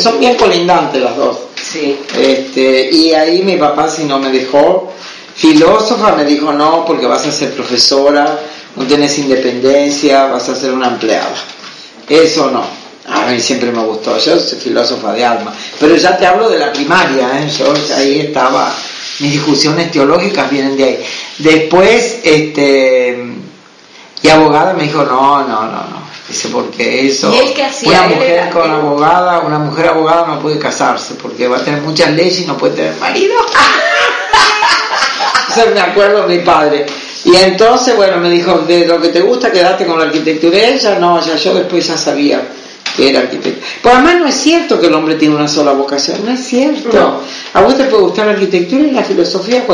Son 0.00 0.18
bien 0.18 0.36
colindantes 0.36 1.02
las 1.02 1.16
dos. 1.16 1.38
Sí. 1.62 1.98
Este, 2.18 2.90
y 2.90 3.12
ahí 3.12 3.42
mi 3.42 3.56
papá 3.56 3.88
si 3.88 4.04
no 4.04 4.18
me 4.18 4.30
dejó, 4.30 4.92
filósofa 5.34 6.12
me 6.12 6.24
dijo 6.24 6.52
no, 6.52 6.84
porque 6.84 7.06
vas 7.06 7.26
a 7.26 7.32
ser 7.32 7.52
profesora, 7.52 8.38
no 8.76 8.84
tienes 8.84 9.18
independencia, 9.18 10.26
vas 10.26 10.48
a 10.48 10.56
ser 10.56 10.72
una 10.72 10.88
empleada. 10.88 11.34
Eso 12.08 12.50
no. 12.50 12.64
A 13.08 13.26
mí 13.26 13.40
siempre 13.40 13.70
me 13.70 13.82
gustó, 13.84 14.18
yo 14.18 14.38
soy 14.40 14.58
filósofa 14.58 15.12
de 15.12 15.24
alma, 15.24 15.54
pero 15.78 15.94
ya 15.94 16.18
te 16.18 16.26
hablo 16.26 16.48
de 16.48 16.58
la 16.58 16.72
primaria, 16.72 17.40
¿eh? 17.40 17.48
yo 17.56 17.72
ahí 17.94 18.18
estaba, 18.18 18.74
mis 19.20 19.32
discusiones 19.32 19.90
teológicas 19.90 20.50
vienen 20.50 20.76
de 20.76 20.84
ahí. 20.84 21.04
Después, 21.38 22.20
este, 22.22 23.18
y 24.22 24.28
abogada 24.28 24.72
me 24.74 24.84
dijo, 24.84 25.04
no, 25.04 25.42
no, 25.42 25.62
no, 25.62 25.72
no, 25.72 26.02
dice, 26.28 26.48
porque 26.48 27.06
eso, 27.06 27.32
una 27.84 28.02
mujer 28.02 28.50
con 28.50 28.70
abogada, 28.70 29.40
una 29.40 29.58
mujer 29.58 29.88
abogada 29.88 30.26
no 30.26 30.40
puede 30.40 30.58
casarse, 30.58 31.14
porque 31.14 31.48
va 31.48 31.58
a 31.58 31.64
tener 31.64 31.80
muchas 31.82 32.10
leyes 32.12 32.40
y 32.40 32.46
no 32.46 32.56
puede 32.56 32.74
tener 32.74 32.96
marido. 32.96 33.34
Eso 35.48 35.70
me 35.72 35.80
acuerdo 35.80 36.26
de 36.26 36.36
mi 36.36 36.44
padre. 36.44 36.84
Y 37.24 37.34
entonces, 37.36 37.96
bueno, 37.96 38.18
me 38.18 38.28
dijo, 38.28 38.58
de 38.58 38.86
lo 38.86 39.00
que 39.00 39.08
te 39.08 39.20
gusta, 39.20 39.50
quedarte 39.50 39.86
con 39.86 39.98
la 39.98 40.04
arquitectura. 40.04 40.58
Ella, 40.58 40.98
no, 40.98 41.20
ya 41.20 41.36
yo 41.36 41.54
después 41.54 41.86
ya 41.86 41.96
sabía 41.96 42.46
era 42.98 43.20
arquitecto. 43.20 43.64
Pues 43.82 43.94
además 43.94 44.16
no 44.20 44.26
es 44.26 44.34
cierto 44.34 44.80
que 44.80 44.86
el 44.86 44.94
hombre 44.94 45.14
tiene 45.16 45.34
una 45.34 45.48
sola 45.48 45.72
vocación, 45.72 46.24
no 46.24 46.32
es 46.32 46.44
cierto. 46.44 47.22
A 47.52 47.60
vos 47.60 47.76
te 47.76 47.84
puede 47.84 48.02
gustar 48.02 48.26
la 48.26 48.32
arquitectura 48.32 48.84
y 48.84 48.90
la 48.90 49.02
filosofía, 49.02 49.64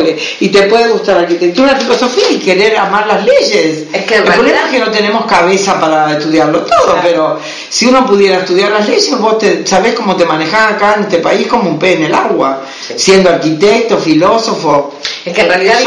y 0.41 0.49
te 0.49 0.63
puede 0.65 0.89
gustar 0.89 1.17
la 1.17 1.23
arquitectura 1.23 1.73
y 1.73 1.75
la 1.75 1.81
filosofía 1.81 2.25
y 2.31 2.39
querer 2.39 2.77
amar 2.77 3.07
las 3.07 3.25
leyes. 3.25 3.85
Es 3.93 4.05
que 4.05 4.17
el 4.17 4.25
problema 4.25 4.59
es 4.67 4.71
que 4.71 4.79
no 4.79 4.91
tenemos 4.91 5.27
cabeza 5.27 5.81
para 5.81 6.13
estudiarlo 6.13 6.63
todo, 6.63 6.97
pero 7.03 7.39
si 7.73 7.87
uno 7.87 8.05
pudiera 8.05 8.41
estudiar 8.41 8.71
las 8.71 8.87
leyes, 8.87 9.19
vos 9.19 9.39
te, 9.39 9.67
sabés 9.67 9.95
cómo 9.95 10.15
te 10.15 10.27
manejás 10.27 10.73
acá 10.73 10.93
en 10.99 11.05
este 11.05 11.21
país 11.21 11.47
como 11.47 11.71
un 11.71 11.79
pez 11.79 11.97
en 11.97 12.05
el 12.05 12.15
agua, 12.15 12.61
siendo 12.97 13.31
arquitecto, 13.31 13.97
filósofo. 13.97 14.99
Es 15.25 15.33
que 15.33 15.41
en 15.41 15.49
realidad 15.49 15.79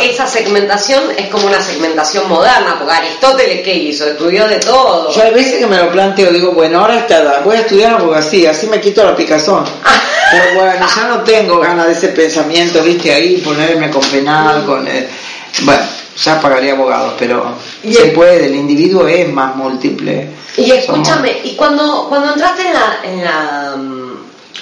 esa 0.00 0.26
segmentación 0.26 1.04
es 1.16 1.28
como 1.28 1.46
una 1.46 1.62
segmentación 1.62 2.28
moderna, 2.28 2.76
porque 2.78 2.92
Aristóteles, 2.92 3.62
¿qué 3.62 3.72
hizo? 3.72 4.06
Estudió 4.06 4.46
de 4.48 4.56
todo. 4.56 5.10
Yo 5.10 5.22
hay 5.22 5.32
veces 5.32 5.54
que 5.54 5.66
me 5.66 5.78
lo 5.78 5.90
planteo, 5.90 6.30
digo, 6.30 6.52
bueno, 6.52 6.80
ahora 6.80 6.98
está, 6.98 7.40
voy 7.42 7.56
a 7.56 7.60
estudiar 7.60 7.94
abogacía, 7.94 8.50
así 8.50 8.66
me 8.66 8.78
quito 8.78 9.02
la 9.02 9.16
picazón. 9.16 9.64
Pero 10.30 10.60
bueno, 10.60 10.86
ya 10.94 11.08
no 11.08 11.22
tengo 11.22 11.58
ganas 11.58 11.86
de 11.86 11.92
ese 11.94 12.08
pensamiento, 12.08 12.82
viste, 12.82 13.14
ahí, 13.14 13.38
ponerme 13.38 13.88
con 13.88 14.02
penal, 14.02 14.66
con... 14.66 14.86
Eh, 14.86 15.08
bueno, 15.62 15.82
ya 16.22 16.38
pagaría 16.38 16.72
abogados, 16.72 17.14
pero 17.18 17.54
se 17.82 18.08
puede, 18.08 18.44
el 18.44 18.56
individuo 18.56 19.08
es 19.08 19.26
más 19.32 19.56
múltiple. 19.56 20.37
Y 20.56 20.70
escúchame, 20.70 21.40
y 21.44 21.54
cuando, 21.54 22.06
cuando 22.08 22.32
entraste 22.32 22.66
en 22.66 22.72
la... 22.72 22.98
En 23.04 23.24
la 23.24 23.76
mm, 23.76 24.08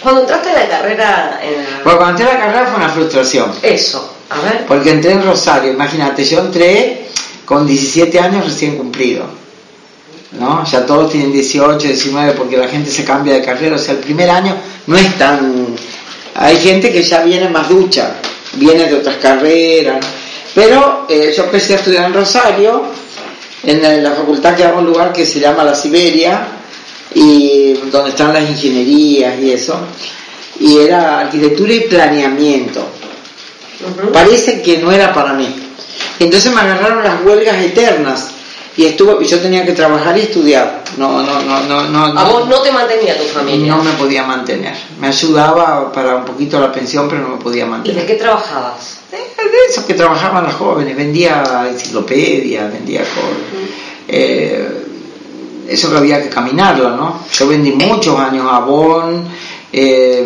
cuando 0.02 0.20
entraste 0.22 0.50
en 0.50 0.54
la 0.54 0.68
carrera... 0.68 1.40
En 1.42 1.82
cuando 1.82 2.08
entré 2.10 2.26
en 2.26 2.34
la 2.34 2.38
carrera 2.38 2.66
fue 2.66 2.76
una 2.76 2.88
frustración. 2.90 3.52
Eso, 3.62 4.14
a 4.28 4.40
ver. 4.40 4.66
Porque 4.66 4.90
entré 4.90 5.12
en 5.12 5.24
Rosario, 5.24 5.72
imagínate, 5.72 6.24
yo 6.24 6.40
entré 6.40 7.08
con 7.44 7.66
17 7.66 8.20
años 8.20 8.44
recién 8.44 8.76
cumplido 8.76 9.24
¿no? 10.32 10.64
Ya 10.64 10.84
todos 10.84 11.10
tienen 11.10 11.32
18, 11.32 11.86
19 11.86 12.32
porque 12.32 12.56
la 12.56 12.68
gente 12.68 12.90
se 12.90 13.04
cambia 13.04 13.34
de 13.34 13.42
carrera, 13.42 13.76
o 13.76 13.78
sea, 13.78 13.94
el 13.94 14.00
primer 14.00 14.30
año 14.30 14.54
no 14.86 14.96
es 14.96 15.18
tan... 15.18 15.74
Hay 16.34 16.58
gente 16.58 16.92
que 16.92 17.02
ya 17.02 17.22
viene 17.22 17.48
más 17.48 17.68
ducha, 17.68 18.16
viene 18.54 18.84
de 18.84 18.94
otras 18.96 19.16
carreras, 19.16 20.04
pero 20.54 21.06
eh, 21.08 21.32
yo 21.34 21.44
empecé 21.44 21.74
a 21.74 21.76
estudiar 21.76 22.04
en 22.06 22.14
Rosario, 22.14 22.84
en 23.66 24.02
la 24.02 24.12
facultad 24.12 24.54
que 24.54 24.64
hago 24.64 24.78
un 24.78 24.86
lugar 24.86 25.12
que 25.12 25.26
se 25.26 25.40
llama 25.40 25.64
La 25.64 25.74
Siberia, 25.74 26.46
y 27.14 27.72
donde 27.90 28.10
están 28.10 28.32
las 28.32 28.48
ingenierías 28.48 29.38
y 29.40 29.50
eso, 29.50 29.78
y 30.60 30.78
era 30.78 31.20
arquitectura 31.20 31.72
y 31.72 31.80
planeamiento. 31.80 32.86
Parece 34.12 34.62
que 34.62 34.78
no 34.78 34.92
era 34.92 35.12
para 35.12 35.32
mí. 35.32 35.54
Entonces 36.18 36.52
me 36.52 36.60
agarraron 36.60 37.02
las 37.04 37.22
huelgas 37.24 37.62
eternas 37.62 38.30
y 38.76 38.84
estuvo 38.84 39.20
y 39.20 39.26
yo 39.26 39.38
tenía 39.40 39.64
que 39.64 39.72
trabajar 39.72 40.16
y 40.16 40.22
estudiar. 40.22 40.82
No 40.96 41.22
no 41.22 41.40
no 41.42 41.62
no 41.62 41.88
no 41.88 42.20
a 42.20 42.24
vos 42.24 42.48
no 42.48 42.60
te 42.60 42.72
mantenía 42.72 43.16
tu 43.16 43.24
familia 43.24 43.74
no 43.74 43.82
me 43.82 43.92
podía 43.92 44.22
mantener. 44.24 44.74
Me 45.00 45.08
ayudaba 45.08 45.92
para 45.92 46.16
un 46.16 46.24
poquito 46.24 46.60
la 46.60 46.72
pensión 46.72 47.08
pero 47.08 47.22
no 47.22 47.28
me 47.36 47.42
podía 47.42 47.66
mantener 47.66 47.96
y 47.96 48.00
de 48.00 48.06
qué 48.06 48.14
trabajabas 48.14 48.95
eso 49.68 49.86
que 49.86 49.94
trabajaban 49.94 50.44
las 50.44 50.54
jóvenes 50.54 50.96
vendía 50.96 51.66
enciclopedia 51.70 52.66
vendía 52.68 53.02
eh, 54.08 54.68
eso 55.68 55.90
que 55.90 55.96
había 55.96 56.22
que 56.22 56.28
caminarlo 56.28 56.90
no 56.90 57.20
yo 57.32 57.48
vendí 57.48 57.72
muchos 57.72 58.18
años 58.18 58.46
abón 58.50 59.28
eh, 59.72 60.24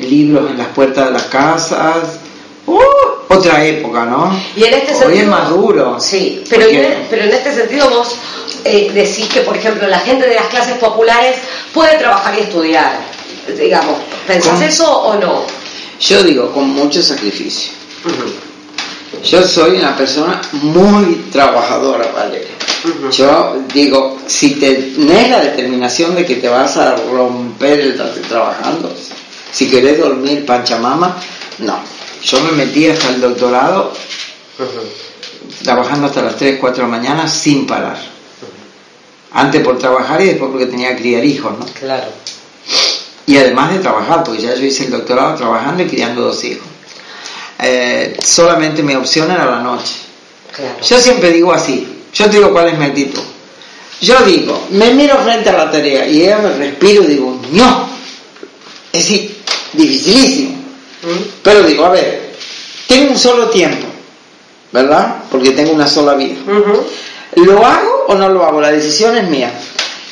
libros 0.00 0.50
en 0.50 0.58
las 0.58 0.68
puertas 0.68 1.06
de 1.06 1.12
las 1.12 1.24
casas 1.24 2.20
uh, 2.66 3.00
otra 3.32 3.64
época, 3.64 4.04
¿no? 4.06 4.36
Y 4.56 4.64
en 4.64 4.74
este 4.74 5.06
Hoy 5.06 5.18
es 5.18 5.26
más 5.26 5.48
duro. 5.50 6.00
Sí, 6.00 6.42
pero, 6.50 6.66
en, 6.66 7.06
pero 7.08 7.22
en 7.22 7.30
este 7.30 7.54
sentido 7.54 7.88
vos 7.88 8.16
eh, 8.64 8.90
decís 8.92 9.28
que, 9.28 9.40
por 9.42 9.56
ejemplo, 9.56 9.86
la 9.86 10.00
gente 10.00 10.28
de 10.28 10.34
las 10.34 10.46
clases 10.46 10.76
populares 10.78 11.36
puede 11.72 11.96
trabajar 11.98 12.36
y 12.36 12.42
estudiar, 12.42 12.98
digamos. 13.56 13.98
¿Pensás 14.26 14.60
eso 14.62 15.02
o 15.02 15.14
no? 15.16 15.44
Yo 16.00 16.22
digo, 16.24 16.50
con 16.52 16.70
mucho 16.70 17.02
sacrificio. 17.02 17.79
Yo 19.24 19.42
soy 19.42 19.78
una 19.78 19.96
persona 19.96 20.40
muy 20.52 21.26
trabajadora, 21.30 22.10
Valeria. 22.12 22.48
Yo 23.10 23.62
digo, 23.72 24.18
si 24.26 24.54
tenés 24.54 25.28
la 25.28 25.40
determinación 25.40 26.14
de 26.14 26.24
que 26.24 26.36
te 26.36 26.48
vas 26.48 26.76
a 26.78 26.96
romper 26.96 27.80
el 27.80 28.22
trabajando, 28.26 28.94
si 29.52 29.68
querés 29.68 29.98
dormir 29.98 30.46
panchamama, 30.46 31.16
no. 31.58 31.80
Yo 32.22 32.40
me 32.44 32.52
metí 32.52 32.88
hasta 32.88 33.10
el 33.10 33.20
doctorado 33.20 33.92
trabajando 35.62 36.06
hasta 36.06 36.22
las 36.22 36.36
3, 36.36 36.58
4 36.60 36.84
de 36.84 36.90
la 36.90 36.96
mañana 36.96 37.28
sin 37.28 37.66
parar. 37.66 37.98
Antes 39.32 39.62
por 39.62 39.78
trabajar 39.78 40.20
y 40.22 40.26
después 40.26 40.50
porque 40.50 40.66
tenía 40.66 40.96
que 40.96 41.02
criar 41.02 41.24
hijos, 41.24 41.58
¿no? 41.58 41.66
Claro. 41.78 42.08
Y 43.26 43.36
además 43.36 43.72
de 43.72 43.78
trabajar, 43.78 44.24
porque 44.24 44.42
ya 44.42 44.54
yo 44.54 44.64
hice 44.64 44.86
el 44.86 44.90
doctorado 44.90 45.36
trabajando 45.36 45.82
y 45.82 45.86
criando 45.86 46.22
dos 46.22 46.42
hijos. 46.44 46.66
Eh, 47.62 48.16
solamente 48.24 48.82
mi 48.82 48.94
opción 48.94 49.30
era 49.30 49.44
la 49.44 49.60
noche. 49.60 49.94
Yo 50.82 50.98
siempre 50.98 51.30
digo 51.30 51.52
así, 51.52 51.86
yo 52.12 52.26
te 52.26 52.36
digo 52.36 52.52
cuál 52.52 52.68
es 52.68 52.78
mi 52.78 52.86
actitud. 52.86 53.22
Yo 54.00 54.18
digo, 54.24 54.66
me 54.70 54.94
miro 54.94 55.18
frente 55.18 55.50
a 55.50 55.52
la 55.52 55.70
tarea 55.70 56.06
y 56.06 56.22
ella 56.22 56.38
me 56.38 56.50
respiro 56.56 57.04
y 57.04 57.06
digo, 57.06 57.38
no. 57.52 57.88
Es 58.92 59.04
decir, 59.04 59.36
dificilísimo. 59.74 60.56
¿Mm? 61.02 61.22
Pero 61.42 61.62
digo, 61.64 61.84
a 61.84 61.90
ver, 61.90 62.34
tengo 62.86 63.12
un 63.12 63.18
solo 63.18 63.50
tiempo, 63.50 63.86
¿verdad? 64.72 65.24
Porque 65.30 65.50
tengo 65.50 65.72
una 65.72 65.86
sola 65.86 66.14
vida. 66.14 66.36
¿Lo 67.36 67.64
hago 67.64 68.06
o 68.08 68.14
no 68.14 68.28
lo 68.28 68.44
hago? 68.44 68.60
La 68.60 68.72
decisión 68.72 69.16
es 69.16 69.28
mía. 69.28 69.52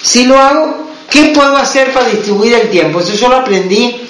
Si 0.02 0.24
lo 0.24 0.38
hago, 0.38 0.88
¿qué 1.10 1.32
puedo 1.34 1.56
hacer 1.56 1.92
para 1.92 2.08
distribuir 2.08 2.54
el 2.54 2.70
tiempo? 2.70 3.00
Eso 3.00 3.14
yo 3.14 3.28
lo 3.28 3.36
aprendí 3.36 4.00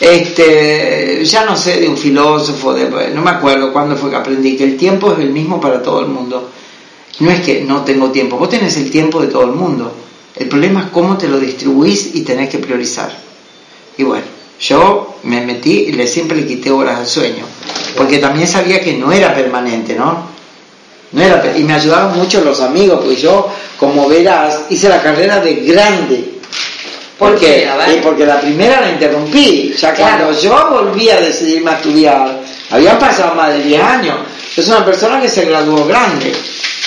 este, 0.00 1.24
ya 1.24 1.44
no 1.44 1.56
sé 1.56 1.80
de 1.80 1.88
un 1.88 1.96
filósofo, 1.96 2.74
de, 2.74 3.10
no 3.14 3.22
me 3.22 3.30
acuerdo 3.30 3.72
cuándo 3.72 3.96
fue 3.96 4.10
que 4.10 4.16
aprendí 4.16 4.56
que 4.56 4.64
el 4.64 4.76
tiempo 4.76 5.12
es 5.12 5.18
el 5.20 5.30
mismo 5.30 5.60
para 5.60 5.82
todo 5.82 6.00
el 6.00 6.08
mundo. 6.08 6.50
No 7.20 7.30
es 7.30 7.40
que 7.40 7.62
no 7.62 7.82
tengo 7.82 8.10
tiempo, 8.10 8.36
vos 8.36 8.48
tenés 8.48 8.76
el 8.76 8.90
tiempo 8.90 9.20
de 9.20 9.28
todo 9.28 9.44
el 9.44 9.52
mundo. 9.52 9.92
El 10.34 10.48
problema 10.48 10.80
es 10.80 10.86
cómo 10.86 11.16
te 11.16 11.28
lo 11.28 11.38
distribuís 11.38 12.14
y 12.14 12.22
tenés 12.22 12.48
que 12.48 12.58
priorizar. 12.58 13.16
Y 13.96 14.02
bueno, 14.02 14.24
yo 14.58 15.16
me 15.22 15.40
metí 15.40 15.84
y 15.88 15.92
le, 15.92 16.08
siempre 16.08 16.38
le 16.38 16.46
quité 16.46 16.72
horas 16.72 16.98
al 16.98 17.06
sueño, 17.06 17.44
porque 17.96 18.18
también 18.18 18.48
sabía 18.48 18.80
que 18.80 18.94
no 18.94 19.12
era 19.12 19.32
permanente, 19.32 19.94
¿no? 19.94 20.34
no 21.14 21.22
era, 21.22 21.56
y 21.56 21.62
me 21.62 21.74
ayudaron 21.74 22.16
mucho 22.18 22.42
los 22.42 22.60
amigos, 22.60 22.98
porque 23.00 23.16
yo, 23.16 23.48
como 23.78 24.08
verás, 24.08 24.62
hice 24.70 24.88
la 24.88 25.00
carrera 25.00 25.40
de 25.40 25.54
grande 25.54 26.34
porque, 27.18 27.68
porque 28.02 28.26
la 28.26 28.40
primera 28.40 28.80
la 28.80 28.90
interrumpí. 28.90 29.74
Ya 29.78 29.94
cuando 29.94 30.32
yo 30.38 30.70
volví 30.70 31.10
a 31.10 31.20
decidirme 31.20 31.70
a 31.70 31.74
estudiar, 31.74 32.40
habían 32.70 32.98
pasado 32.98 33.34
más 33.34 33.52
de 33.52 33.62
10 33.62 33.82
años. 33.82 34.16
Es 34.56 34.66
una 34.68 34.84
persona 34.84 35.20
que 35.20 35.28
se 35.28 35.44
graduó 35.44 35.84
grande. 35.86 36.32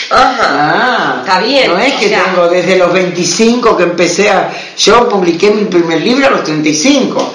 Ajá. 0.09 0.37
Ah, 0.39 1.15
está 1.19 1.39
bien. 1.39 1.69
No 1.69 1.79
es 1.79 1.93
que 1.95 2.09
tengo 2.09 2.47
desde 2.47 2.77
los 2.77 2.93
25 2.93 3.75
que 3.75 3.83
empecé 3.83 4.29
a. 4.29 4.49
Yo 4.77 5.07
publiqué 5.09 5.51
mi 5.51 5.65
primer 5.65 6.01
libro 6.01 6.27
a 6.27 6.29
los 6.31 6.43
35. 6.43 7.33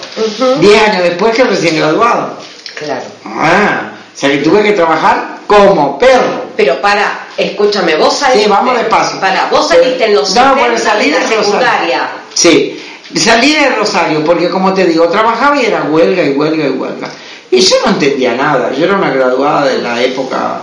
10 0.59 0.89
años 0.89 1.03
después 1.03 1.35
que 1.35 1.45
recién 1.45 1.77
graduado. 1.77 2.39
Claro. 2.79 3.05
Ah, 3.27 3.93
o 4.15 4.19
sea 4.19 4.31
que 4.31 4.39
tuve 4.39 4.63
que 4.63 4.73
trabajar 4.73 5.41
como 5.47 5.99
perro. 5.99 6.47
Pero 6.57 6.81
para, 6.81 7.27
escúchame, 7.43 7.97
vos 7.97 8.15
saliste. 8.15 8.45
Sí, 8.45 8.51
vamos 8.51 8.77
despacio. 8.77 9.21
Para, 9.21 9.49
vos 9.51 9.69
saliste 9.69 10.07
en 10.07 10.15
los 10.15 10.35
no, 10.35 10.57
por 10.57 10.79
salir 10.79 11.17
de 11.17 11.27
secundaria. 11.27 12.11
Sí, 12.35 12.79
Salí 13.17 13.55
de 13.55 13.71
Rosario 13.71 14.25
porque, 14.25 14.49
como 14.49 14.73
te 14.73 14.87
digo, 14.87 15.09
trabajaba 15.09 15.61
y 15.61 15.67
era 15.67 15.83
huelga 15.85 16.25
y 16.25 16.31
huelga 16.31 16.67
y 16.67 16.71
huelga. 16.71 17.11
Y 17.51 17.61
yo 17.61 17.77
no 17.85 17.93
entendía 17.93 18.35
nada. 18.35 18.73
Yo 18.73 18.85
era 18.85 18.97
una 18.97 19.11
graduada 19.11 19.67
de 19.67 19.83
la 19.83 20.03
época 20.03 20.61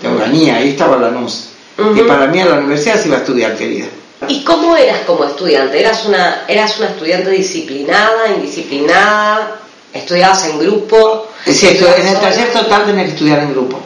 de 0.00 0.08
Oranía, 0.08 0.56
ahí 0.56 0.70
estaba 0.70 0.96
la 0.96 1.10
NUS. 1.10 1.48
Y 1.94 2.00
para 2.02 2.26
mí 2.28 2.40
a 2.40 2.46
la 2.46 2.54
universidad 2.54 3.00
se 3.00 3.08
iba 3.08 3.18
a 3.18 3.20
estudiar, 3.20 3.56
querida. 3.56 3.86
¿Y 4.28 4.42
cómo 4.42 4.74
eras 4.76 5.00
como 5.06 5.24
estudiante? 5.24 5.78
¿Eras 5.78 6.06
una, 6.06 6.44
eras 6.48 6.78
una 6.78 6.88
estudiante 6.88 7.30
disciplinada, 7.30 8.28
indisciplinada? 8.34 9.60
¿Estudiabas 9.92 10.46
en 10.46 10.58
grupo? 10.60 11.28
Sí, 11.44 11.68
en 11.68 12.06
el 12.06 12.20
taller 12.20 12.52
total 12.52 12.86
tenés 12.86 13.04
que 13.06 13.10
estudiar 13.12 13.40
en 13.40 13.52
grupo. 13.52 13.80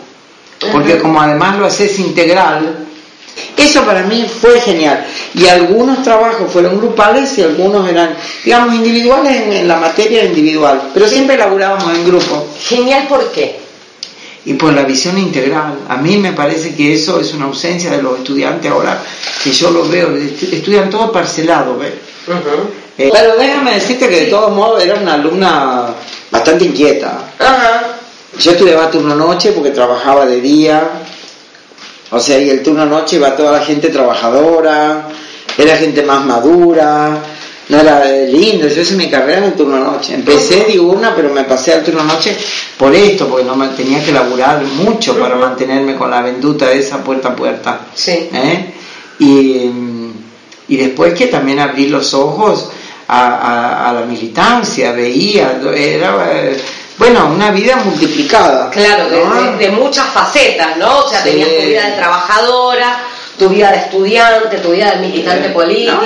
Porque 0.73 0.99
como 0.99 1.21
además 1.21 1.59
lo 1.59 1.67
haces 1.67 1.99
integral, 1.99 2.87
eso 3.57 3.85
para 3.85 4.03
mí 4.03 4.27
fue 4.41 4.61
genial. 4.61 5.05
Y 5.35 5.47
algunos 5.47 6.03
trabajos 6.03 6.51
fueron 6.51 6.79
grupales 6.79 7.37
y 7.39 7.43
algunos 7.43 7.89
eran, 7.89 8.15
digamos, 8.45 8.75
individuales 8.75 9.43
en, 9.49 9.69
la 9.69 9.77
materia 9.77 10.25
individual. 10.25 10.91
Pero 10.95 11.09
siempre 11.09 11.37
laburábamos 11.37 11.95
en 11.95 12.07
grupo. 12.07 12.47
Genial, 12.61 13.07
¿por 13.09 13.31
qué? 13.33 13.61
Y 14.45 14.55
por 14.55 14.73
la 14.73 14.83
visión 14.83 15.19
integral. 15.19 15.81
A 15.89 15.97
mí 15.97 16.17
me 16.17 16.33
parece 16.33 16.75
que 16.75 16.95
eso 16.95 17.21
es 17.21 17.33
una 17.35 17.47
ausencia 17.47 17.91
de 17.91 18.03
los 18.03 18.19
estudiantes 18.19 18.71
ahora, 18.71 19.03
que 19.43 19.53
yo 19.53 19.71
lo 19.71 19.87
veo, 19.89 20.15
estudian 20.17 20.89
todo 20.89 21.13
parcelado, 21.13 21.77
¿ves? 21.79 21.93
Eh, 22.97 23.11
pero 23.13 23.37
déjame 23.37 23.75
decirte 23.75 24.09
que 24.09 24.21
de 24.23 24.27
todos 24.27 24.55
modos 24.55 24.83
era 24.83 24.97
una 24.97 25.15
alumna 25.15 25.95
bastante 26.31 26.65
inquieta. 26.65 27.33
Yo 28.39 28.53
estudiaba 28.53 28.91
turno 28.91 29.15
noche 29.15 29.53
porque 29.53 29.71
trabajaba 29.71 30.27
de 30.27 30.41
día 30.41 30.91
o 32.11 32.21
sea, 32.21 32.39
y 32.39 32.49
el 32.49 32.63
turno 32.63 32.87
noche 32.87 33.17
iba 33.17 33.37
toda 33.37 33.53
la 33.53 33.65
gente 33.65 33.91
trabajadora, 33.91 35.09
era 35.57 35.77
gente 35.77 36.03
más 36.03 36.25
madura, 36.25 37.23
no 37.69 37.79
era 37.79 38.03
lindo, 38.07 38.67
yo 38.67 38.81
hice 38.81 38.97
mi 38.97 39.11
carrera 39.11 39.39
en 39.39 39.45
el 39.45 39.53
turno 39.55 39.79
noche. 39.79 40.15
Empecé 40.15 40.65
de 40.65 40.81
una, 40.81 41.15
pero 41.15 41.29
me 41.31 41.45
pasé 41.45 41.75
al 41.75 41.85
turno 41.85 42.03
noche 42.05 42.35
por 42.79 42.95
esto, 42.95 43.29
porque 43.29 43.45
no 43.45 43.57
me 43.57 43.69
tenía 43.69 44.03
que 44.03 44.13
laburar 44.13 44.63
mucho 44.63 45.19
para 45.19 45.37
mantenerme 45.37 45.97
con 45.97 46.11
la 46.11 46.23
venduta 46.23 46.69
de 46.69 46.79
esa 46.79 47.05
puerta 47.05 47.29
a 47.29 47.37
puerta. 47.37 47.81
Sí. 47.95 48.31
¿Eh? 48.33 48.75
Y, 49.19 49.71
y, 50.69 50.77
después 50.77 51.13
que 51.13 51.27
también 51.27 51.59
abrí 51.59 51.89
los 51.89 52.15
ojos 52.15 52.71
a, 53.09 53.91
a 53.91 53.93
la 53.93 54.03
militancia, 54.03 54.93
veía, 54.93 55.61
era 55.75 56.15
bueno, 56.99 57.31
una 57.33 57.53
vida 57.53 57.77
multiplicada. 57.77 58.71
Claro, 58.71 59.09
de, 59.57 59.71
muchas 59.71 60.07
facetas, 60.07 60.77
¿no? 60.77 61.01
O 61.01 61.09
sea, 61.09 61.23
tenías 61.23 61.49
tu 61.49 61.67
vida 61.67 61.87
de 61.87 61.93
trabajadora, 61.93 62.99
tu 63.39 63.49
vida 63.49 63.71
de 63.71 63.77
estudiante, 63.79 64.59
tu 64.59 64.73
vida 64.73 64.91
de 64.97 65.07
militante 65.07 65.51
político. 65.51 66.03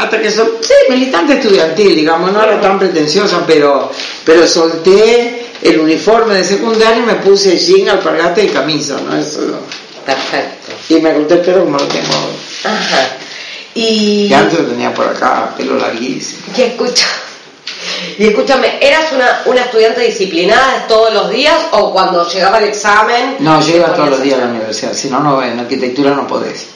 hasta 0.00 0.20
que 0.20 0.30
sí, 0.30 0.40
militante 0.88 1.34
estudiantil, 1.34 1.94
digamos, 1.94 2.32
no 2.32 2.42
era 2.42 2.58
tan 2.58 2.78
pretenciosa, 2.78 3.44
pero, 3.46 3.92
pero 4.24 4.46
solté 4.46 5.46
el 5.62 5.78
uniforme 5.78 6.34
de 6.34 6.44
secundario 6.44 7.02
y 7.02 7.06
me 7.06 7.14
puse 7.16 7.58
jean, 7.58 7.90
alpargata 7.90 8.40
y 8.40 8.48
camisa, 8.48 8.98
¿no? 9.06 9.16
Eso, 9.16 9.40
Perfecto. 10.06 10.72
Y 10.88 11.00
me 11.00 11.12
corté 11.12 11.34
el 11.34 11.40
pelo 11.40 11.64
como 11.64 11.76
lo 11.76 11.86
tengo. 11.86 12.08
Ajá. 12.64 13.16
Y... 13.74 14.26
y 14.28 14.34
antes 14.34 14.58
lo 14.58 14.64
tenía 14.64 14.92
por 14.94 15.06
acá, 15.06 15.54
pelo 15.56 15.76
larguísimo. 15.76 16.42
¿Qué 16.56 16.68
escucha? 16.68 17.06
Y 18.18 18.26
escúchame, 18.28 18.78
¿eras 18.80 19.12
una, 19.12 19.42
una 19.46 19.62
estudiante 19.62 20.00
disciplinada 20.02 20.86
todos 20.86 21.12
los 21.12 21.30
días 21.30 21.56
o 21.72 21.92
cuando 21.92 22.28
llegaba 22.28 22.58
el 22.58 22.64
examen? 22.64 23.36
No, 23.40 23.60
yo 23.60 23.76
iba 23.76 23.94
todos 23.94 24.10
los 24.10 24.22
días 24.22 24.38
a 24.38 24.44
la 24.44 24.50
universidad, 24.50 24.92
si 24.92 25.08
no, 25.08 25.20
no 25.20 25.42
en 25.42 25.58
arquitectura 25.58 26.14
no 26.14 26.26
podés. 26.26 26.66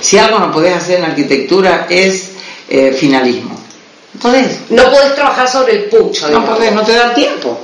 Si 0.00 0.18
algo 0.18 0.38
no 0.38 0.52
podés 0.52 0.76
hacer 0.76 0.98
en 0.98 1.06
arquitectura 1.06 1.86
es 1.88 2.30
eh, 2.68 2.92
finalismo. 2.92 3.58
¿Podés? 4.20 4.60
No 4.70 4.84
podés 4.90 5.14
trabajar 5.14 5.48
sobre 5.48 5.72
el 5.72 5.84
pucho. 5.84 6.28
No 6.28 6.44
podés, 6.44 6.72
no 6.72 6.82
te 6.82 6.92
da 6.92 7.14
tiempo. 7.14 7.58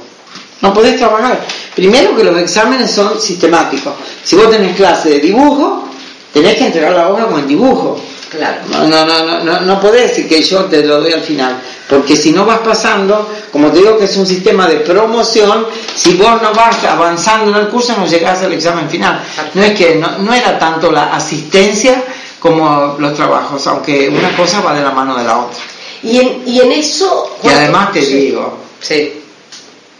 No 0.61 0.75
podés 0.75 0.97
trabajar. 0.97 1.41
Primero 1.75 2.17
que 2.17 2.25
los 2.25 2.37
exámenes 2.39 2.91
son 2.91 3.21
sistemáticos. 3.21 3.95
Si 4.25 4.35
vos 4.35 4.51
tenés 4.51 4.75
clase 4.75 5.11
de 5.11 5.21
dibujo, 5.21 5.89
tenés 6.33 6.57
que 6.57 6.67
entregar 6.67 6.93
la 6.93 7.09
obra 7.09 7.27
con 7.27 7.41
el 7.41 7.47
dibujo. 7.47 8.01
Claro. 8.31 8.61
No, 8.71 8.87
no, 8.87 9.07
no, 9.07 9.45
no, 9.45 9.61
no 9.61 9.81
podés 9.81 10.11
decir 10.11 10.29
que 10.29 10.43
yo 10.43 10.65
te 10.65 10.85
lo 10.85 11.01
doy 11.01 11.13
al 11.13 11.23
final. 11.23 11.61
Porque 11.89 12.17
si 12.17 12.33
no 12.33 12.45
vas 12.45 12.59
pasando, 12.59 13.31
como 13.51 13.71
te 13.71 13.79
digo 13.79 13.97
que 13.97 14.05
es 14.05 14.17
un 14.19 14.27
sistema 14.27 14.67
de 14.67 14.77
promoción, 14.81 15.67
si 15.97 16.15
vos 16.17 16.41
no 16.43 16.53
vas 16.53 16.85
avanzando 16.85 17.51
en 17.51 17.65
el 17.65 17.71
curso 17.71 17.95
no 17.97 18.07
llegás 18.07 18.43
al 18.43 18.53
examen 18.53 18.91
final. 18.91 19.23
No 19.55 19.63
es 19.63 19.73
que 19.73 19.95
no, 19.95 20.35
era 20.35 20.59
tanto 20.59 20.93
la 20.93 21.15
asistencia 21.15 22.05
como 22.39 22.97
los 22.99 23.15
trabajos, 23.15 23.67
aunque 23.67 24.09
una 24.11 24.37
cosa 24.37 24.61
va 24.61 24.75
de 24.75 24.83
la 24.83 24.91
mano 24.91 25.17
de 25.17 25.25
la 25.25 25.39
otra. 25.39 25.59
Y 26.03 26.19
en, 26.19 26.43
y 26.47 26.61
en 26.61 26.73
eso... 26.73 27.39
Y 27.43 27.49
además 27.49 27.93
te 27.93 28.01
digo, 28.01 28.59
sí. 28.81 29.23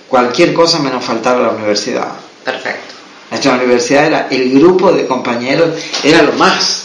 cualquier 0.09 0.53
cosa 0.53 0.79
menos 0.81 1.03
faltar 1.03 1.37
a 1.37 1.41
la 1.41 1.49
universidad. 1.51 2.09
Perfecto. 2.45 2.95
Nuestra 3.31 3.55
universidad 3.55 4.07
era, 4.07 4.29
el 4.31 4.53
grupo 4.53 4.93
de 4.93 5.07
compañeros 5.07 5.71
era 6.05 6.23
lo 6.23 6.33
más. 6.33 6.85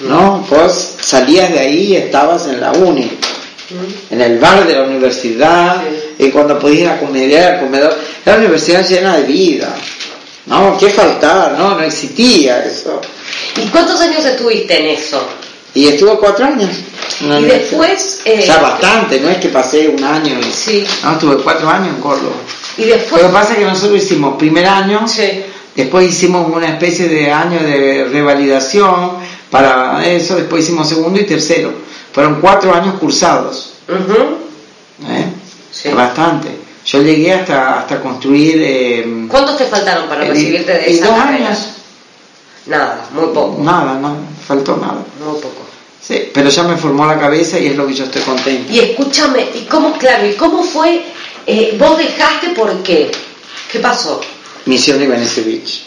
¿No? 0.00 0.44
Vos 0.50 0.96
salías 1.00 1.52
de 1.52 1.58
ahí 1.58 1.92
y 1.92 1.96
estabas 1.96 2.46
en 2.46 2.60
la 2.60 2.72
uni 2.72 3.10
en 4.10 4.20
el 4.20 4.38
bar 4.38 4.66
de 4.66 4.74
la 4.74 4.82
universidad, 4.84 5.82
y 6.18 6.30
cuando 6.30 6.58
podías 6.58 6.80
ir 6.80 6.88
a 6.88 7.00
comer, 7.00 7.44
al 7.44 7.60
comedor, 7.60 7.96
la 8.24 8.36
universidad 8.36 8.86
llena 8.86 9.16
de 9.16 9.22
vida. 9.24 9.74
No, 10.46 10.76
¿qué 10.78 10.90
faltar? 10.90 11.56
No, 11.58 11.74
no 11.74 11.82
existía 11.82 12.64
eso. 12.64 13.00
¿Y 13.56 13.68
cuántos 13.68 14.00
años 14.00 14.24
estuviste 14.24 14.78
en 14.78 14.86
eso? 14.98 15.26
Y 15.74 15.88
estuve 15.88 16.16
cuatro 16.18 16.46
años. 16.46 16.70
Y 17.20 17.44
después... 17.44 18.20
Eh, 18.24 18.38
o 18.40 18.42
sea, 18.42 18.58
bastante, 18.58 19.20
no 19.20 19.28
es 19.28 19.38
que 19.38 19.48
pasé 19.48 19.88
un 19.88 20.02
año. 20.02 20.38
Sí. 20.54 20.84
No, 21.02 21.12
estuve 21.12 21.42
cuatro 21.42 21.68
años 21.68 21.88
en 21.88 22.00
Córdoba. 22.00 22.36
Y 22.78 22.84
después... 22.84 23.22
Lo 23.22 23.28
que 23.28 23.34
pasa 23.34 23.52
es 23.52 23.58
que 23.58 23.64
nosotros 23.64 24.02
hicimos 24.02 24.38
primer 24.38 24.66
año, 24.66 25.04
después 25.74 26.08
hicimos 26.08 26.48
una 26.50 26.68
especie 26.68 27.08
de 27.08 27.30
año 27.30 27.60
de 27.60 28.08
revalidación 28.10 29.18
para 29.50 30.06
eso, 30.06 30.36
después 30.36 30.64
hicimos 30.64 30.88
segundo 30.88 31.20
y 31.20 31.24
tercero. 31.24 31.72
Fueron 32.16 32.40
cuatro 32.40 32.74
años 32.74 32.94
cursados. 32.98 33.74
¿Eh? 35.06 35.92
Bastante. 35.94 36.48
Yo 36.86 37.02
llegué 37.02 37.34
hasta, 37.34 37.80
hasta 37.80 38.00
construir... 38.00 38.54
Eh, 38.58 39.26
¿Cuántos 39.28 39.58
te 39.58 39.66
faltaron 39.66 40.08
para 40.08 40.24
recibirte 40.24 40.72
de 40.72 40.92
esa 40.92 41.08
dos 41.08 41.18
años. 41.18 41.58
Nada, 42.64 43.06
muy 43.12 43.26
poco. 43.34 43.62
Nada, 43.62 43.98
no, 44.00 44.16
faltó 44.48 44.78
nada. 44.78 45.04
Muy 45.22 45.34
poco. 45.42 45.66
Sí, 46.00 46.30
pero 46.32 46.48
ya 46.48 46.62
me 46.62 46.78
formó 46.78 47.04
la 47.04 47.20
cabeza 47.20 47.58
y 47.58 47.66
es 47.66 47.76
lo 47.76 47.86
que 47.86 47.92
yo 47.92 48.04
estoy 48.04 48.22
contento. 48.22 48.72
Y 48.72 48.78
escúchame, 48.78 49.50
¿y 49.54 49.66
cómo, 49.66 49.92
claro, 49.98 50.26
y 50.26 50.32
cómo 50.36 50.62
fue, 50.62 51.04
eh, 51.46 51.76
vos 51.78 51.98
dejaste 51.98 52.48
por 52.56 52.82
qué? 52.82 53.10
¿Qué 53.70 53.78
pasó? 53.78 54.22
Misión 54.64 55.02
Ivanisevich. 55.02 55.84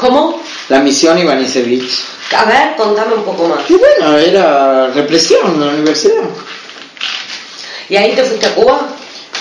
¿Cómo? 0.00 0.42
La 0.70 0.80
misión 0.80 1.16
Ivanisevich. 1.20 2.17
A 2.36 2.44
ver, 2.44 2.76
contame 2.76 3.14
un 3.14 3.24
poco 3.24 3.48
más. 3.48 3.70
Y 3.70 3.74
bueno, 3.74 4.18
era 4.18 4.88
represión 4.88 5.54
en 5.54 5.60
la 5.60 5.72
universidad. 5.72 6.24
¿Y 7.88 7.96
ahí 7.96 8.14
te 8.14 8.24
fuiste 8.24 8.46
a 8.46 8.54
Cuba? 8.54 8.88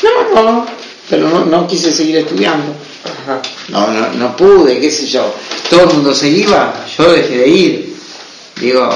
No, 0.03 0.41
no, 0.41 0.65
pero 1.09 1.29
no, 1.29 1.45
no 1.45 1.67
quise 1.67 1.91
seguir 1.91 2.17
estudiando. 2.17 2.73
Ajá. 3.03 3.41
No, 3.69 3.87
no, 3.87 4.09
no 4.13 4.37
pude, 4.37 4.79
qué 4.79 4.89
sé 4.89 5.07
yo. 5.07 5.33
Todo 5.69 5.81
el 5.81 5.87
mundo 5.87 6.13
se 6.13 6.29
iba, 6.29 6.85
yo 6.97 7.11
dejé 7.11 7.37
de 7.37 7.47
ir. 7.47 7.97
Digo, 8.55 8.89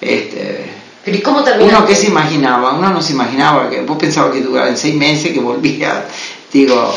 este... 0.00 0.70
¿Pero 1.04 1.16
y 1.16 1.20
cómo 1.20 1.42
terminó? 1.42 1.78
Uno 1.78 1.86
que 1.86 1.96
se 1.96 2.06
imaginaba, 2.06 2.74
uno 2.74 2.90
no 2.90 3.02
se 3.02 3.12
imaginaba, 3.12 3.70
que 3.70 3.80
vos 3.80 3.98
pensabas 3.98 4.32
que 4.32 4.40
duraba 4.42 4.68
en 4.68 4.76
seis 4.76 4.94
meses, 4.94 5.32
que 5.32 5.40
volvía. 5.40 6.06
Digo, 6.52 6.94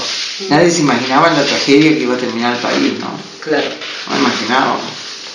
nadie 0.50 0.72
se 0.72 0.82
imaginaba 0.82 1.30
la 1.30 1.44
tragedia 1.44 1.92
que 1.92 2.04
iba 2.04 2.16
a 2.16 2.18
terminar 2.18 2.56
el 2.56 2.62
país, 2.62 3.00
¿no? 3.00 3.08
Claro. 3.40 3.70
No 4.10 4.18
imaginaba. 4.18 4.78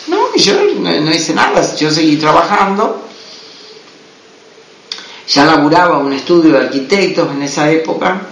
No, 0.09 0.35
yo 0.37 0.55
no, 0.79 1.15
hice 1.15 1.35
nada, 1.35 1.77
yo 1.77 1.91
seguí 1.91 2.17
trabajando. 2.17 3.05
Ya 5.29 5.45
laburaba 5.45 5.99
un 5.99 6.13
estudio 6.13 6.53
de 6.53 6.59
arquitectos 6.59 7.31
en 7.31 7.43
esa 7.43 7.71
época, 7.71 8.23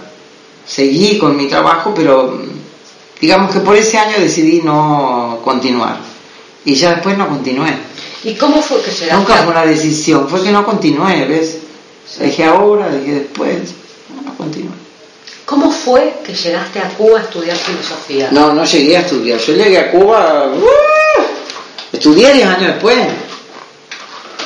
seguí 0.65 1.19
con 1.19 1.37
mi 1.37 1.47
trabajo, 1.47 1.93
pero 1.95 2.41
digamos 3.21 3.51
que 3.51 3.59
por 3.59 3.75
ese 3.75 3.99
año 3.99 4.17
decidí 4.19 4.61
no 4.63 5.39
continuar. 5.43 5.99
Y 6.65 6.73
ya 6.73 6.95
después 6.95 7.17
no 7.17 7.27
continué. 7.29 7.77
¿Y 8.23 8.33
cómo 8.33 8.61
fue 8.61 8.81
que 8.81 8.91
se 8.91 9.13
Nunca 9.13 9.37
fue 9.37 9.51
una 9.51 9.65
decisión, 9.65 10.27
fue 10.27 10.41
que 10.41 10.51
no 10.51 10.65
continué, 10.65 11.25
¿ves? 11.25 11.59
Dejé 12.19 12.45
ahora, 12.45 12.89
dejé 12.89 13.13
después, 13.13 13.73
no, 14.09 14.21
no 14.23 14.35
continué. 14.35 14.87
¿Cómo 15.45 15.71
fue 15.71 16.19
que 16.25 16.33
llegaste 16.33 16.79
a 16.79 16.89
Cuba 16.89 17.19
a 17.19 17.23
estudiar 17.23 17.55
filosofía? 17.55 18.29
No, 18.31 18.53
no 18.53 18.65
llegué 18.65 18.97
a 18.97 18.99
estudiar. 18.99 19.39
Yo 19.39 19.53
llegué 19.53 19.79
a 19.79 19.91
Cuba. 19.91 20.51
¡uh! 20.53 21.06
Estudié 21.97 22.31
10 22.31 22.47
años 22.47 22.73
después. 22.73 22.97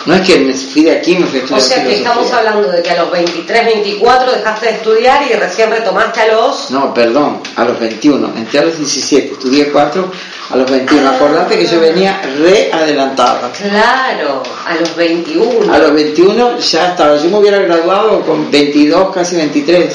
No 0.05 0.15
es 0.15 0.21
que 0.21 0.39
me 0.39 0.53
fui 0.53 0.83
de 0.83 0.97
aquí 0.97 1.15
me 1.15 1.27
fui 1.27 1.39
a 1.39 1.43
estudiar. 1.43 1.61
O 1.61 1.63
sea 1.63 1.83
que 1.83 1.95
estamos 1.97 2.31
hablando 2.31 2.71
de 2.71 2.81
que 2.81 2.89
a 2.91 3.03
los 3.03 3.11
23, 3.11 3.65
24 3.65 4.31
dejaste 4.31 4.65
de 4.65 4.71
estudiar 4.71 5.29
y 5.29 5.33
recién 5.33 5.69
retomaste 5.69 6.21
a 6.21 6.27
los. 6.33 6.71
No, 6.71 6.93
perdón, 6.93 7.41
a 7.57 7.65
los 7.65 7.77
21. 7.77 8.33
Entré 8.37 8.59
a 8.59 8.63
los 8.63 8.77
17, 8.77 9.33
estudié 9.33 9.69
4 9.69 10.11
a 10.49 10.55
los 10.55 10.71
21. 10.71 11.07
Ah. 11.07 11.15
Acordate 11.15 11.59
que 11.59 11.67
yo 11.67 11.81
venía 11.81 12.21
re 12.39 12.71
adelantada. 12.71 13.51
Claro, 13.51 14.41
a 14.65 14.75
los 14.75 14.95
21. 14.95 15.71
A 15.71 15.77
los 15.77 15.93
21 15.93 16.57
ya 16.57 16.87
estaba. 16.91 17.17
Yo 17.17 17.29
me 17.29 17.37
hubiera 17.37 17.59
graduado 17.59 18.21
con 18.21 18.49
22, 18.49 19.13
casi 19.13 19.35
23. 19.35 19.93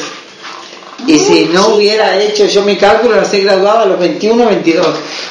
Y 1.07 1.19
si 1.19 1.45
no 1.47 1.75
hubiera 1.75 2.21
hecho, 2.21 2.47
yo 2.47 2.63
mi 2.63 2.77
cálculo 2.77 3.15
era 3.15 3.25
ser 3.25 3.45
graduado 3.45 3.81
a 3.81 3.87
los 3.87 3.99
21, 3.99 4.47
22. 4.47 4.87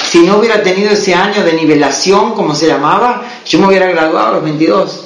Si 0.10 0.20
no 0.20 0.38
hubiera 0.38 0.64
tenido 0.64 0.92
ese 0.92 1.14
año 1.14 1.44
de 1.44 1.54
nivelación, 1.54 2.34
como 2.34 2.56
se 2.56 2.68
llamaba, 2.68 3.24
yo 3.46 3.60
me 3.60 3.68
hubiera 3.68 3.88
graduado 3.88 4.28
a 4.28 4.32
los 4.34 4.44
22. 4.44 5.02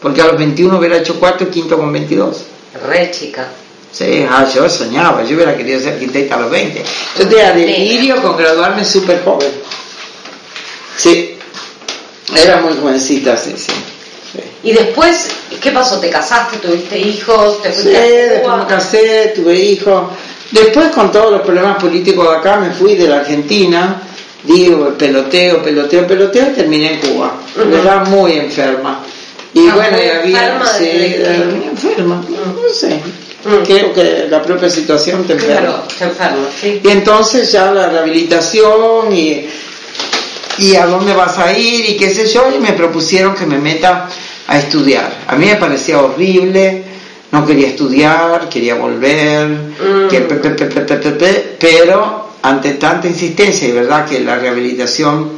Porque 0.00 0.22
a 0.22 0.26
los 0.26 0.38
21 0.38 0.78
hubiera 0.78 0.96
hecho 0.96 1.20
cuarto 1.20 1.44
y 1.44 1.48
quinto 1.48 1.76
con 1.76 1.92
22. 1.92 2.44
Re 2.86 3.10
chica. 3.10 3.48
Sí, 3.92 4.24
ah, 4.30 4.46
yo 4.54 4.68
soñaba, 4.70 5.24
yo 5.24 5.34
hubiera 5.34 5.56
querido 5.56 5.80
ser 5.80 5.94
arquitecta 5.94 6.36
a 6.36 6.40
los 6.40 6.50
20. 6.50 6.82
Yo 7.18 7.28
tenía 7.28 7.52
delirio 7.52 8.22
con 8.22 8.36
graduarme 8.36 8.84
súper 8.84 9.22
joven. 9.24 9.50
Sí, 10.96 11.36
era 12.36 12.60
muy 12.60 12.74
jovencita, 12.80 13.36
sí, 13.36 13.54
sí. 13.56 13.72
Y 14.62 14.72
después, 14.72 15.28
¿qué 15.60 15.70
pasó? 15.70 15.98
¿Te 15.98 16.10
casaste? 16.10 16.58
¿Tuviste 16.58 16.98
hijos? 16.98 17.62
¿Te 17.62 17.70
fuiste 17.70 17.90
sí, 17.90 18.12
después 18.30 18.56
me 18.56 18.66
casé, 18.66 19.32
tuve 19.34 19.54
hijos. 19.54 20.10
Después, 20.50 20.88
con 20.88 21.10
todos 21.10 21.32
los 21.32 21.40
problemas 21.42 21.82
políticos 21.82 22.28
de 22.28 22.36
acá, 22.36 22.56
me 22.56 22.70
fui 22.70 22.94
de 22.94 23.08
la 23.08 23.20
Argentina. 23.20 24.02
Digo, 24.42 24.94
peloteo, 24.96 25.62
peloteo, 25.62 26.06
peloteo, 26.06 26.48
y 26.48 26.54
terminé 26.54 26.94
en 26.94 27.00
Cuba. 27.00 27.34
Era 27.72 28.04
muy 28.04 28.32
enferma. 28.32 29.02
Y 29.52 29.68
ah, 29.68 29.74
bueno, 29.74 29.96
y 29.98 30.08
había. 30.08 30.64
Sí, 30.78 31.16
enferma, 31.70 32.24
no 32.28 32.74
sé. 32.74 33.00
Creo 33.64 33.92
que 33.92 34.26
la 34.28 34.42
propia 34.42 34.68
situación 34.68 35.24
te 35.24 35.32
enferma. 35.32 35.60
Claro, 35.60 35.82
te 35.98 36.04
enferma, 36.04 36.48
sí. 36.60 36.80
Y 36.82 36.88
entonces 36.88 37.50
ya 37.50 37.70
la 37.70 37.88
rehabilitación 37.88 39.12
y 39.12 39.46
y 40.60 40.76
a 40.76 40.86
dónde 40.86 41.14
vas 41.14 41.38
a 41.38 41.56
ir 41.56 41.88
y 41.88 41.96
qué 41.96 42.10
sé 42.10 42.26
yo, 42.26 42.50
y 42.54 42.58
me 42.58 42.72
propusieron 42.72 43.34
que 43.34 43.46
me 43.46 43.58
meta 43.58 44.08
a 44.50 44.58
estudiar. 44.58 45.26
A 45.28 45.36
mí 45.36 45.46
me 45.46 45.54
parecía 45.56 46.00
horrible, 46.00 46.82
no 47.30 47.46
quería 47.46 47.68
estudiar, 47.68 48.48
quería 48.48 48.74
volver, 48.74 49.46
pero 51.60 52.30
ante 52.42 52.72
tanta 52.72 53.06
insistencia 53.06 53.68
y 53.68 53.72
verdad 53.72 54.08
que 54.08 54.18
la 54.18 54.36
rehabilitación 54.36 55.34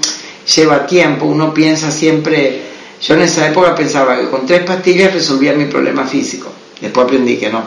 lleva 0.56 0.86
tiempo, 0.86 1.26
uno 1.26 1.52
piensa 1.52 1.90
siempre, 1.90 2.62
yo 3.02 3.14
en 3.14 3.20
esa 3.20 3.46
época 3.46 3.74
pensaba 3.74 4.18
que 4.18 4.30
con 4.30 4.46
tres 4.46 4.64
pastillas 4.64 5.12
resolvía 5.12 5.52
mi 5.52 5.66
problema 5.66 6.06
físico, 6.06 6.50
después 6.80 7.04
aprendí 7.04 7.36
que 7.36 7.50
no, 7.50 7.64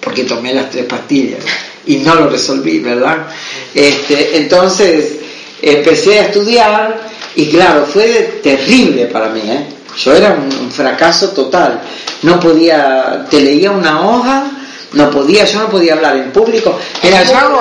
porque 0.00 0.24
tomé 0.24 0.52
las 0.52 0.70
tres 0.70 0.86
pastillas 0.86 1.44
y 1.86 1.98
no 1.98 2.16
lo 2.16 2.28
resolví, 2.28 2.80
¿verdad? 2.80 3.28
Este, 3.72 4.38
entonces, 4.38 5.18
empecé 5.62 6.18
a 6.18 6.22
estudiar 6.24 7.10
y 7.36 7.48
claro, 7.48 7.86
fue 7.86 8.40
terrible 8.42 9.06
para 9.06 9.28
mí, 9.28 9.42
¿eh? 9.44 9.66
Yo 9.96 10.14
era 10.14 10.32
un, 10.32 10.70
fracaso 10.70 11.30
total. 11.30 11.80
No 12.22 12.38
podía, 12.38 13.26
te 13.30 13.40
leía 13.40 13.70
una 13.70 14.00
hoja, 14.00 14.44
no 14.92 15.10
podía, 15.10 15.44
yo 15.44 15.60
no 15.60 15.68
podía 15.68 15.94
hablar 15.94 16.16
en 16.16 16.32
público. 16.32 16.78
Era 17.02 17.22
yo 17.22 17.32
raro. 17.32 17.60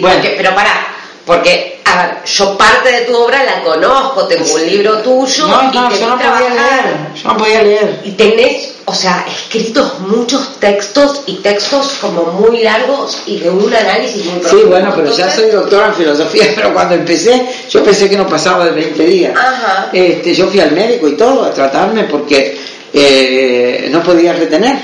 bueno. 0.00 0.22
pero 0.36 0.54
para 0.54 0.92
porque, 1.24 1.80
a 1.84 2.02
ver, 2.02 2.24
yo 2.24 2.58
parte 2.58 2.90
de 2.90 3.00
tu 3.02 3.16
obra 3.16 3.44
la 3.44 3.62
conozco, 3.62 4.26
tengo 4.26 4.54
un 4.54 4.66
libro 4.66 4.98
tuyo. 4.98 5.46
No, 5.46 5.62
no, 5.72 5.90
yo 5.90 6.08
no 6.08 6.18
podía 6.18 6.50
leer, 6.50 7.14
yo 7.14 7.28
no 7.28 7.36
podía 7.36 7.62
leer. 7.62 8.00
Y 8.04 8.10
tenés, 8.12 8.71
o 8.84 8.94
sea, 8.94 9.24
escritos 9.28 10.00
muchos 10.00 10.58
textos 10.58 11.22
y 11.26 11.36
textos 11.36 11.98
como 12.00 12.24
muy 12.32 12.62
largos 12.62 13.22
y 13.26 13.38
de 13.38 13.50
un 13.50 13.72
análisis 13.72 14.24
muy 14.24 14.40
profundo. 14.40 14.64
Sí, 14.64 14.68
bueno, 14.68 14.92
pero 14.94 15.16
ya 15.16 15.30
soy 15.30 15.50
doctora 15.50 15.88
en 15.88 15.94
filosofía, 15.94 16.44
pero 16.54 16.74
cuando 16.74 16.94
empecé, 16.94 17.46
yo 17.70 17.82
pensé 17.84 18.10
que 18.10 18.16
no 18.16 18.26
pasaba 18.26 18.64
de 18.64 18.72
20 18.72 19.04
días. 19.04 19.36
Ajá. 19.36 19.90
Este, 19.92 20.34
yo 20.34 20.48
fui 20.48 20.60
al 20.60 20.72
médico 20.72 21.08
y 21.08 21.16
todo 21.16 21.44
a 21.44 21.52
tratarme 21.52 22.04
porque 22.04 22.58
eh, 22.92 23.88
no 23.90 24.02
podía 24.02 24.32
retener. 24.32 24.78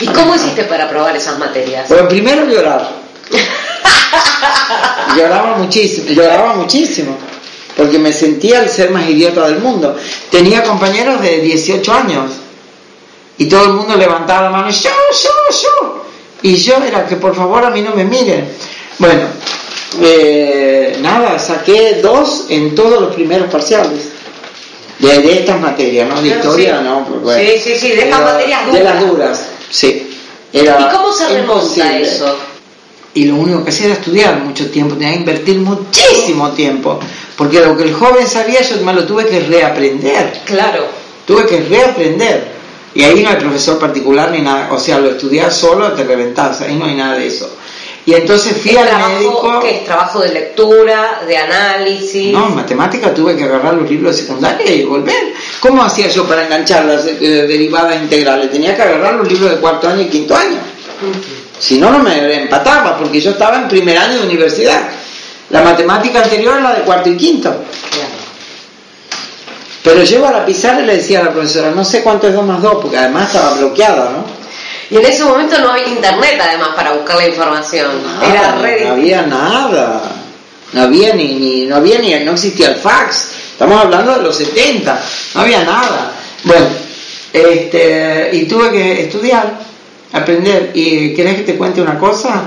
¿Y 0.00 0.06
cómo 0.06 0.34
hiciste 0.34 0.64
para 0.64 0.88
probar 0.88 1.16
esas 1.16 1.38
materias? 1.38 1.88
Bueno, 1.88 2.06
primero 2.08 2.44
llorar. 2.46 2.86
lloraba 5.16 5.56
muchísimo, 5.56 6.10
lloraba 6.10 6.54
muchísimo, 6.54 7.16
porque 7.74 7.98
me 7.98 8.12
sentía 8.12 8.60
el 8.60 8.68
ser 8.68 8.90
más 8.90 9.08
idiota 9.08 9.46
del 9.48 9.60
mundo. 9.60 9.96
Tenía 10.30 10.62
compañeros 10.62 11.22
de 11.22 11.40
18 11.40 11.92
años 11.92 12.32
y 13.40 13.46
todo 13.46 13.64
el 13.64 13.72
mundo 13.72 13.96
levantaba 13.96 14.42
la 14.42 14.50
mano, 14.50 14.68
yo, 14.70 14.90
yo, 14.90 15.30
yo. 15.62 16.04
Y 16.42 16.56
yo 16.56 16.76
era 16.76 17.06
que 17.06 17.16
por 17.16 17.34
favor 17.34 17.64
a 17.64 17.70
mí 17.70 17.80
no 17.80 17.94
me 17.94 18.04
miren. 18.04 18.46
Bueno, 18.98 19.22
eh, 20.02 20.98
nada, 21.00 21.38
saqué 21.38 22.00
dos 22.02 22.44
en 22.50 22.74
todos 22.74 23.00
los 23.00 23.14
primeros 23.14 23.50
parciales. 23.50 24.10
De, 24.98 25.32
estas 25.32 25.58
materias, 25.58 26.06
¿no? 26.06 26.20
De 26.20 26.28
historia, 26.28 26.82
¿no? 26.82 27.06
sí, 27.34 27.58
sí, 27.64 27.74
sí, 27.78 27.88
de 27.92 28.02
estas 28.02 28.20
materias 28.20 28.66
duras. 28.66 28.78
De 28.78 28.84
las 28.84 29.08
duras, 29.08 29.48
sí. 29.70 30.18
¿Y 30.52 30.66
cómo 30.66 31.10
se 31.10 31.28
remonta 31.28 31.96
eso? 31.96 32.36
y 33.14 33.24
lo 33.24 33.36
único 33.36 33.64
que 33.64 33.70
hacía 33.70 33.86
era 33.86 33.94
estudiar 33.94 34.38
mucho 34.44 34.70
tiempo, 34.70 34.96
tenía 34.96 35.14
que 35.14 35.20
invertir 35.20 35.58
muchísimo 35.60 36.50
tiempo, 36.50 37.00
porque 37.36 37.60
lo 37.60 37.74
que 37.74 37.84
el 37.84 37.94
joven 37.94 38.26
sabía 38.26 38.60
yo 38.60 38.76
me 38.84 38.92
lo 38.92 39.06
tuve 39.06 39.26
que 39.26 39.40
reaprender. 39.40 40.42
Claro. 40.44 40.84
Tuve 41.26 41.46
que 41.46 41.60
reaprender. 41.62 42.59
Y 42.94 43.02
ahí 43.04 43.22
no 43.22 43.30
hay 43.30 43.36
profesor 43.36 43.78
particular 43.78 44.30
ni 44.32 44.40
nada, 44.40 44.68
o 44.72 44.78
sea, 44.78 44.98
lo 44.98 45.10
estudiar 45.10 45.52
solo 45.52 45.92
te 45.92 46.04
reventás, 46.04 46.60
ahí 46.62 46.74
no 46.76 46.86
hay 46.86 46.94
nada 46.96 47.16
de 47.16 47.26
eso. 47.28 47.48
Y 48.06 48.14
entonces 48.14 48.56
fui 48.56 48.76
al 48.76 48.88
médico. 49.08 49.60
¿Qué 49.60 49.70
es 49.76 49.84
trabajo 49.84 50.20
de 50.20 50.30
lectura, 50.30 51.22
de 51.26 51.36
análisis? 51.36 52.32
No, 52.32 52.48
en 52.48 52.56
matemática 52.56 53.14
tuve 53.14 53.36
que 53.36 53.44
agarrar 53.44 53.74
los 53.74 53.88
libros 53.88 54.16
de 54.16 54.22
secundaria 54.22 54.72
y 54.72 54.84
volver. 54.84 55.34
¿Cómo 55.60 55.82
hacía 55.82 56.08
yo 56.08 56.26
para 56.26 56.44
enganchar 56.44 56.86
las 56.86 57.06
eh, 57.06 57.18
derivadas 57.20 57.96
integrales? 58.00 58.50
Tenía 58.50 58.74
que 58.74 58.82
agarrar 58.82 59.14
los 59.14 59.28
libros 59.28 59.50
de 59.50 59.56
cuarto 59.58 59.88
año 59.88 60.00
y 60.00 60.06
quinto 60.06 60.34
año. 60.34 60.58
Si 61.58 61.78
no, 61.78 61.90
no 61.90 61.98
me 61.98 62.42
empataba, 62.42 62.98
porque 62.98 63.20
yo 63.20 63.32
estaba 63.32 63.58
en 63.58 63.68
primer 63.68 63.98
año 63.98 64.18
de 64.18 64.26
universidad. 64.26 64.88
La 65.50 65.62
matemática 65.62 66.22
anterior 66.22 66.54
era 66.54 66.70
la 66.70 66.74
de 66.74 66.82
cuarto 66.82 67.10
y 67.10 67.16
quinto. 67.16 67.54
Pero 69.82 70.02
llego 70.02 70.26
a 70.26 70.32
la 70.32 70.46
pizarra 70.46 70.82
y 70.82 70.86
le 70.86 70.96
decía 70.96 71.20
a 71.20 71.24
la 71.24 71.32
profesora, 71.32 71.70
no 71.70 71.84
sé 71.84 72.02
cuánto 72.02 72.28
es 72.28 72.34
2 72.34 72.44
más 72.44 72.60
2, 72.60 72.78
porque 72.82 72.98
además 72.98 73.28
estaba 73.28 73.54
bloqueada, 73.54 74.10
¿no? 74.10 74.40
Y 74.90 74.96
en 74.96 75.06
ese 75.06 75.24
momento 75.24 75.58
no 75.60 75.70
había 75.70 75.86
internet 75.86 76.40
además 76.40 76.70
para 76.74 76.92
buscar 76.92 77.16
la 77.16 77.28
información. 77.28 77.90
Era 78.22 78.56
red. 78.56 78.86
No 78.86 78.92
había 78.92 79.22
nada. 79.22 80.02
No 80.72 80.82
había 80.82 81.14
ni, 81.14 81.34
ni, 81.34 81.66
no 81.66 81.76
había 81.76 82.00
ni, 82.00 82.12
no 82.24 82.32
existía 82.32 82.70
el 82.70 82.76
fax. 82.76 83.28
Estamos 83.52 83.80
hablando 83.80 84.16
de 84.16 84.22
los 84.22 84.36
70. 84.36 85.00
No 85.34 85.40
había 85.40 85.62
nada. 85.64 86.12
Bueno, 86.42 86.66
este, 87.32 88.30
y 88.32 88.44
tuve 88.46 88.72
que 88.72 89.02
estudiar, 89.02 89.60
aprender. 90.12 90.72
¿Y 90.74 91.14
querés 91.14 91.36
que 91.36 91.42
te 91.42 91.56
cuente 91.56 91.80
una 91.80 91.98
cosa? 91.98 92.42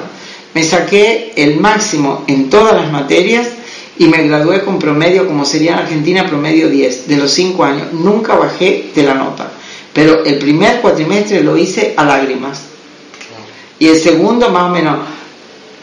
Me 0.53 0.63
saqué 0.63 1.33
el 1.37 1.55
máximo 1.55 2.25
en 2.27 2.49
todas 2.49 2.75
las 2.75 2.91
materias 2.91 3.47
y 3.97 4.07
me 4.07 4.23
gradué 4.23 4.63
con 4.63 4.79
promedio, 4.79 5.27
como 5.27 5.45
sería 5.45 5.73
en 5.73 5.79
Argentina, 5.79 6.25
promedio 6.25 6.69
10, 6.69 7.07
de 7.07 7.17
los 7.17 7.31
5 7.31 7.63
años. 7.63 7.93
Nunca 7.93 8.35
bajé 8.35 8.91
de 8.93 9.03
la 9.03 9.13
nota. 9.13 9.51
Pero 9.93 10.23
el 10.25 10.39
primer 10.39 10.81
cuatrimestre 10.81 11.43
lo 11.43 11.55
hice 11.55 11.93
a 11.95 12.03
lágrimas. 12.03 12.61
Y 13.77 13.87
el 13.87 13.97
segundo 13.97 14.49
más 14.49 14.63
o 14.63 14.69
menos. 14.69 14.99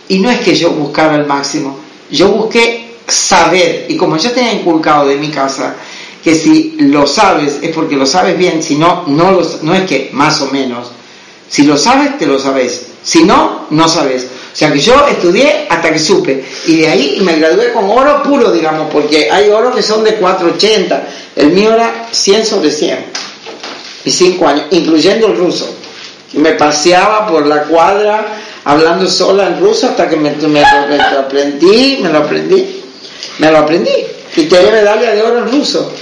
Y 0.09 0.19
no 0.19 0.31
es 0.31 0.41
que 0.41 0.57
yo 0.57 0.71
buscara 0.73 1.15
el 1.15 1.27
máximo, 1.27 1.79
yo 2.11 2.29
busqué 2.31 2.97
saber. 3.07 3.87
Y 3.89 3.97
como 3.97 4.17
yo 4.17 4.33
tenía 4.33 4.53
inculcado 4.53 5.07
de 5.07 5.17
mi 5.17 5.29
casa 5.29 5.77
que 6.23 6.35
si 6.35 6.77
lo 6.79 7.07
sabes 7.07 7.59
es 7.63 7.71
porque 7.75 7.97
lo 7.97 8.07
sabes 8.07 8.37
bien, 8.37 8.63
si 8.63 8.77
no, 8.77 9.05
no, 9.07 9.41
no 9.63 9.75
es 9.75 9.83
que 9.85 10.11
más 10.13 10.41
o 10.43 10.51
menos. 10.51 10.91
Si 11.49 11.63
lo 11.65 11.77
sabes, 11.77 12.19
te 12.19 12.27
lo 12.27 12.39
sabes. 12.39 12.87
Si 13.03 13.25
no, 13.25 13.67
no 13.71 13.89
sabes. 13.89 14.27
O 14.53 14.57
sea 14.57 14.73
que 14.73 14.81
yo 14.81 15.07
estudié 15.09 15.67
hasta 15.69 15.93
que 15.93 15.99
supe. 15.99 16.45
Y 16.67 16.79
de 16.79 16.89
ahí 16.89 17.19
me 17.23 17.37
gradué 17.37 17.73
con 17.73 17.89
oro 17.89 18.23
puro, 18.23 18.51
digamos, 18.51 18.89
porque 18.93 19.31
hay 19.31 19.49
oro 19.49 19.73
que 19.75 19.83
son 19.83 20.03
de 20.03 20.15
480. 20.17 21.03
El 21.37 21.51
mío 21.51 21.73
era 21.73 22.09
100 22.11 22.47
sobre 22.47 22.71
100 22.71 22.99
y 24.05 24.11
cinco 24.11 24.47
años, 24.47 24.65
incluyendo 24.71 25.29
el 25.29 25.37
ruso. 25.37 25.75
Y 26.33 26.39
me 26.39 26.53
paseaba 26.53 27.27
por 27.27 27.47
la 27.47 27.65
cuadra 27.65 28.27
hablando 28.65 29.09
sola 29.09 29.47
en 29.49 29.61
ruso 29.61 29.89
hasta 29.89 30.09
que 30.09 30.17
me, 30.17 30.31
me, 30.33 30.61
lo 30.61 31.21
aprendí, 31.21 31.99
me 32.03 32.09
lo 32.09 32.19
aprendí, 32.19 32.83
me 33.39 33.51
lo 33.51 33.59
aprendí. 33.59 33.91
Y 34.37 34.43
tenía 34.43 34.71
medalla 34.71 35.13
de 35.13 35.23
oro 35.23 35.39
en 35.39 35.53
ruso. 35.53 35.93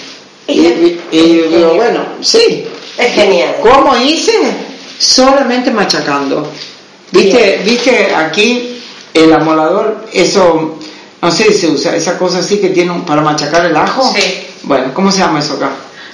Y, 0.46 0.98
digo, 1.10 1.74
bueno, 1.74 2.04
sí. 2.20 2.66
Es 2.96 3.14
genial. 3.14 3.56
¿Cómo 3.62 3.96
hice? 3.96 4.32
Solamente 4.98 5.70
machacando. 5.70 6.50
¿Viste, 7.10 7.62
¿Viste 7.64 8.14
aquí 8.14 8.80
el 9.14 9.32
amolador? 9.32 10.06
Eso, 10.12 10.78
no 11.22 11.30
sé 11.30 11.44
si 11.44 11.54
se 11.54 11.66
usa, 11.68 11.96
esa 11.96 12.18
cosa 12.18 12.38
así 12.38 12.58
que 12.58 12.68
tiene 12.68 12.92
para 13.06 13.22
machacar 13.22 13.66
el 13.66 13.76
ajo. 13.76 14.12
Sí. 14.14 14.46
Bueno, 14.64 14.92
¿cómo 14.92 15.10
se 15.10 15.18
llama 15.18 15.38
eso 15.38 15.54
acá? 15.54 15.70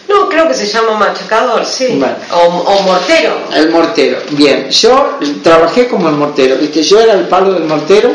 No, 0.09 0.29
creo 0.29 0.47
que 0.49 0.55
se 0.55 0.67
llama 0.67 0.95
machacador, 0.95 1.65
sí. 1.65 2.01
O, 2.33 2.83
mortero. 2.83 3.37
El 3.55 3.71
mortero, 3.71 4.19
bien. 4.31 4.69
Yo 4.71 5.19
trabajé 5.43 5.89
como 5.89 6.09
el 6.09 6.15
mortero, 6.15 6.57
¿viste? 6.57 6.83
Yo 6.83 7.01
era 7.01 7.15
el 7.15 7.27
palo 7.27 7.53
del 7.55 7.65
mortero 7.65 8.13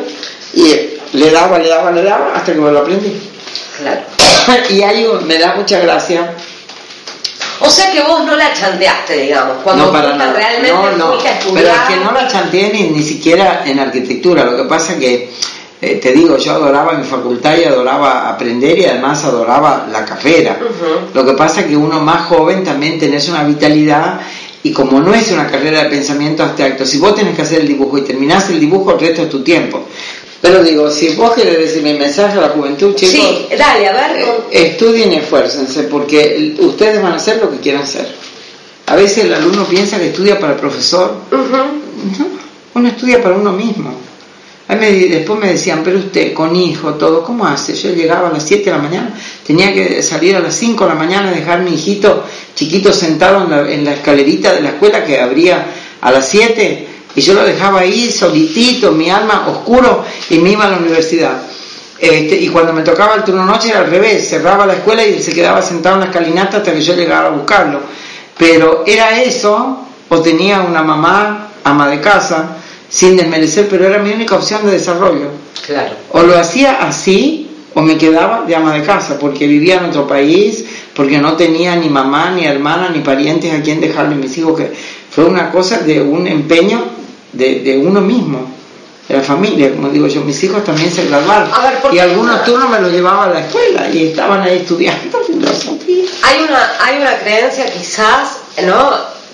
y 0.54 0.76
le 1.14 1.32
daba, 1.32 1.58
le 1.58 1.68
daba, 1.68 1.92
le 1.92 2.04
daba 2.04 2.34
hasta 2.36 2.54
que 2.54 2.60
me 2.60 2.72
lo 2.72 2.80
aprendí. 2.80 3.20
Claro. 3.80 4.02
y 4.70 4.82
ahí 4.82 5.08
me 5.26 5.38
da 5.40 5.56
mucha 5.56 5.80
gracia. 5.80 6.36
O 7.62 7.70
sea 7.70 7.92
que 7.92 8.02
vos 8.02 8.26
no 8.26 8.36
la 8.36 8.54
chanteaste, 8.54 9.18
digamos, 9.18 9.58
cuando 9.64 9.88
no, 9.88 9.92
para 9.92 10.16
realmente 10.34 10.72
no, 10.72 10.92
no. 10.98 11.18
Pero 11.54 11.68
es 11.68 11.80
que 11.88 11.96
no 11.98 12.12
la 12.12 12.28
chanteé 12.28 12.72
ni, 12.72 12.84
ni 12.90 13.04
siquiera 13.04 13.64
en 13.66 13.80
arquitectura. 13.80 14.46
Lo 14.46 14.56
que 14.56 14.64
pasa 14.64 14.94
es 14.94 15.00
que 15.00 15.30
eh, 15.82 15.96
te 15.96 16.12
digo, 16.12 16.38
yo 16.38 16.54
adoraba 16.54 16.94
mi 16.94 17.06
facultad 17.06 17.58
y 17.58 17.64
adoraba 17.64 18.30
aprender 18.30 18.80
y 18.80 18.86
además 18.86 19.24
adoraba 19.24 19.88
la 19.90 20.04
carrera. 20.04 20.60
Lo 21.14 21.26
que 21.26 21.34
pasa 21.34 21.62
es 21.62 21.68
que 21.68 21.78
uno 21.78 22.02
más 22.02 22.28
joven 22.28 22.66
también 22.66 23.00
tenés 23.00 23.30
una 23.30 23.44
vitalidad 23.44 24.20
y 24.62 24.74
como 24.74 25.00
no 25.00 25.14
es 25.14 25.32
una 25.32 25.48
carrera 25.48 25.84
de 25.84 25.90
pensamiento 25.90 26.44
abstracto, 26.44 26.86
si 26.86 26.98
vos 26.98 27.16
tenés 27.16 27.34
que 27.34 27.44
hacer 27.44 27.62
el 27.62 27.68
dibujo 27.68 27.98
y 27.98 28.02
terminás 28.02 28.50
el 28.50 28.60
dibujo, 28.60 28.92
el 28.92 29.00
resto 29.00 29.22
es 29.22 29.30
tu 29.30 29.42
tiempo. 29.42 29.86
Pero 30.42 30.64
digo, 30.64 30.90
si 30.90 31.16
vos 31.16 31.34
querés 31.34 31.58
decir 31.58 31.84
mi 31.84 31.94
mensaje 31.94 32.38
a 32.38 32.42
la 32.42 32.50
juventud, 32.50 32.96
chicos, 32.96 33.14
sí, 33.14 33.48
dale, 33.58 33.88
a 33.88 33.94
ver. 33.94 34.18
Eh, 34.52 34.68
estudien 34.72 35.12
y 35.12 35.18
esfuércense, 35.18 35.84
porque 35.84 36.56
ustedes 36.60 37.02
van 37.02 37.14
a 37.14 37.16
hacer 37.18 37.42
lo 37.42 37.52
que 37.52 37.58
quieran 37.58 37.84
hacer. 37.84 38.08
A 38.86 38.96
veces 38.96 39.26
el 39.26 39.34
alumno 39.34 39.66
piensa 39.66 40.00
que 40.00 40.08
estudia 40.08 40.40
para 40.40 40.54
el 40.54 40.60
profesor. 40.60 41.14
uno 42.74 42.88
estudia 42.88 43.22
para 43.22 43.36
uno 43.36 43.52
mismo 43.52 44.10
después 44.78 45.40
me 45.40 45.48
decían, 45.48 45.82
pero 45.84 45.98
usted 45.98 46.34
con 46.34 46.56
hijo, 46.56 46.94
todo, 46.94 47.24
¿cómo 47.24 47.48
hace? 47.48 47.74
Yo 47.74 47.90
llegaba 47.90 48.30
a 48.30 48.34
las 48.34 48.44
7 48.44 48.66
de 48.66 48.72
la 48.72 48.78
mañana, 48.78 49.14
tenía 49.46 49.74
que 49.74 50.04
salir 50.04 50.36
a 50.36 50.40
las 50.40 50.54
5 50.56 50.84
de 50.84 50.90
la 50.90 50.96
mañana, 50.96 51.32
dejar 51.32 51.62
mi 51.62 51.74
hijito 51.74 52.24
chiquito 52.54 52.94
sentado 52.94 53.46
en 53.46 53.50
la, 53.50 53.72
en 53.72 53.86
la 53.86 53.94
escalerita 53.94 54.54
de 54.54 54.62
la 54.62 54.70
escuela 54.70 55.04
que 55.04 55.20
abría 55.20 55.66
a 56.02 56.12
las 56.12 56.30
7 56.30 56.88
y 57.20 57.22
yo 57.22 57.34
lo 57.34 57.44
dejaba 57.44 57.82
ahí 57.82 58.10
solitito, 58.10 58.94
mi 58.94 59.10
alma 59.10 59.46
oscuro 59.50 60.06
y 60.30 60.40
me 60.40 60.52
iba 60.52 60.64
a 60.64 60.70
la 60.70 60.78
universidad. 60.78 61.42
Este, 62.00 62.38
y 62.38 62.48
cuando 62.48 62.72
me 62.72 62.82
tocaba 62.82 63.16
el 63.16 63.26
turno 63.26 63.44
noche 63.44 63.72
era 63.72 63.80
al 63.80 63.92
revés, 63.92 64.30
cerraba 64.30 64.66
la 64.66 64.76
escuela 64.76 65.06
y 65.06 65.22
se 65.22 65.34
quedaba 65.34 65.62
sentado 65.62 65.96
en 65.96 66.00
la 66.00 66.06
escalinata 66.08 66.60
hasta 66.60 66.72
que 66.72 66.82
yo 66.82 66.96
llegara 66.96 67.28
a 67.28 67.32
buscarlo. 67.32 67.82
Pero 68.38 68.86
era 68.88 69.22
eso, 69.22 69.86
o 70.08 70.22
tenía 70.22 70.62
una 70.62 70.82
mamá, 70.82 71.50
ama 71.66 71.90
de 71.90 72.00
casa, 72.00 72.56
sin 72.88 73.18
desmerecer, 73.18 73.68
pero 73.70 73.86
era 73.86 73.98
mi 73.98 74.14
única 74.14 74.38
opción 74.38 74.66
de 74.66 74.72
desarrollo. 74.72 75.28
Claro. 75.66 75.96
O 76.14 76.24
lo 76.24 76.40
hacía 76.40 76.78
así 76.80 77.52
o 77.74 77.82
me 77.82 77.98
quedaba 77.98 78.46
de 78.48 78.56
ama 78.56 78.74
de 78.74 78.84
casa, 78.84 79.20
porque 79.20 79.46
vivía 79.46 79.80
en 79.80 79.86
otro 79.88 80.08
país, 80.08 80.64
porque 80.96 81.18
no 81.18 81.34
tenía 81.34 81.76
ni 81.76 81.90
mamá, 81.90 82.32
ni 82.32 82.46
hermana, 82.46 82.90
ni 82.90 83.02
parientes 83.02 83.54
a 83.54 83.62
quien 83.62 83.82
dejarle 83.82 84.16
mis 84.16 84.38
hijos, 84.38 84.58
que 84.58 84.72
fue 85.12 85.26
una 85.26 85.52
cosa 85.52 85.80
de 85.80 86.02
un 86.02 86.28
empeño 86.28 87.00
de, 87.34 87.60
de 87.60 87.78
uno 87.78 88.02
mismo, 88.02 88.50
de 89.08 89.18
la 89.18 89.24
familia, 89.24 89.72
como 89.72 89.90
digo 89.90 90.08
yo, 90.08 90.22
mis 90.22 90.42
hijos 90.44 90.64
también 90.64 90.92
se 90.92 91.06
graduaron. 91.06 91.50
y 91.92 92.00
algunos 92.00 92.44
turnos 92.44 92.70
me 92.70 92.80
los 92.80 92.92
llevaba 92.92 93.26
a 93.26 93.30
la 93.30 93.40
escuela 93.42 93.90
y 93.90 94.08
estaban 94.08 94.42
ahí 94.42 94.58
estudiando 94.60 95.20
filosofía. 95.26 96.06
Hay 96.24 96.44
una, 96.44 96.72
hay 96.80 97.02
una 97.02 97.18
creencia 97.18 97.66
quizás, 97.72 98.38
¿no? 98.66 98.92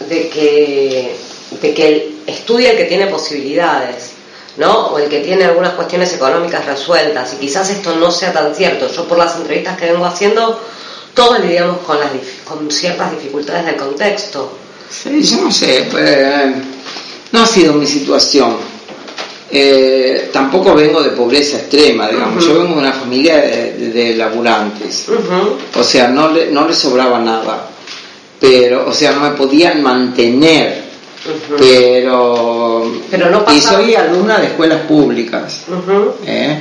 De 0.08 0.30
que, 0.30 1.16
de 1.62 1.74
que 1.74 1.88
el, 1.88 2.16
estudia 2.28 2.72
el 2.72 2.78
que 2.78 2.86
tiene 2.86 3.08
posibilidades, 3.08 4.12
¿no? 4.58 4.88
O 4.88 5.00
el 5.00 5.10
que 5.10 5.20
tiene 5.20 5.44
algunas 5.44 5.74
cuestiones 5.74 6.14
económicas 6.14 6.66
resueltas. 6.66 7.34
Y 7.34 7.38
quizás 7.38 7.70
esto 7.70 7.96
no 7.96 8.12
sea 8.12 8.32
tan 8.32 8.56
cierto. 8.56 8.90
Yo 8.90 9.06
por 9.08 9.18
las 9.18 9.36
entrevistas 9.36 9.78
que 9.78 9.92
vengo 9.92 10.06
haciendo, 10.06 10.60
todos 11.14 11.40
lidiamos 11.40 11.80
con, 11.80 12.00
las, 12.00 12.12
con 12.46 12.72
ciertas 12.72 13.12
dificultades 13.12 13.66
del 13.66 13.76
contexto. 13.76 14.58
Sí, 14.90 15.22
yo 15.22 15.42
no 15.42 15.52
sé, 15.52 15.88
pues, 15.90 16.56
no 17.32 17.42
ha 17.42 17.46
sido 17.46 17.74
mi 17.74 17.86
situación. 17.86 18.56
Eh, 19.52 20.30
tampoco 20.34 20.74
vengo 20.74 21.02
de 21.02 21.12
pobreza 21.12 21.58
extrema, 21.58 22.08
digamos. 22.10 22.46
Yo 22.46 22.56
vengo 22.56 22.74
de 22.74 22.80
una 22.80 22.94
familia 22.94 23.38
de, 23.38 24.16
laburantes. 24.18 25.08
O 25.76 25.84
sea, 25.84 26.08
no 26.10 26.32
le, 26.32 26.52
no 26.52 26.68
le 26.68 26.74
sobraba 26.74 27.20
nada. 27.20 27.70
Pero, 28.40 28.88
o 28.88 28.94
sea, 28.94 29.14
no 29.14 29.22
me 29.22 29.32
podían 29.32 29.82
mantener 29.82 30.86
pero, 31.58 32.92
y 33.52 33.62
soy 33.62 33.96
alumna 33.96 34.40
de 34.40 34.48
escuelas 34.48 34.82
públicas. 34.82 35.64
¿eh? 36.26 36.60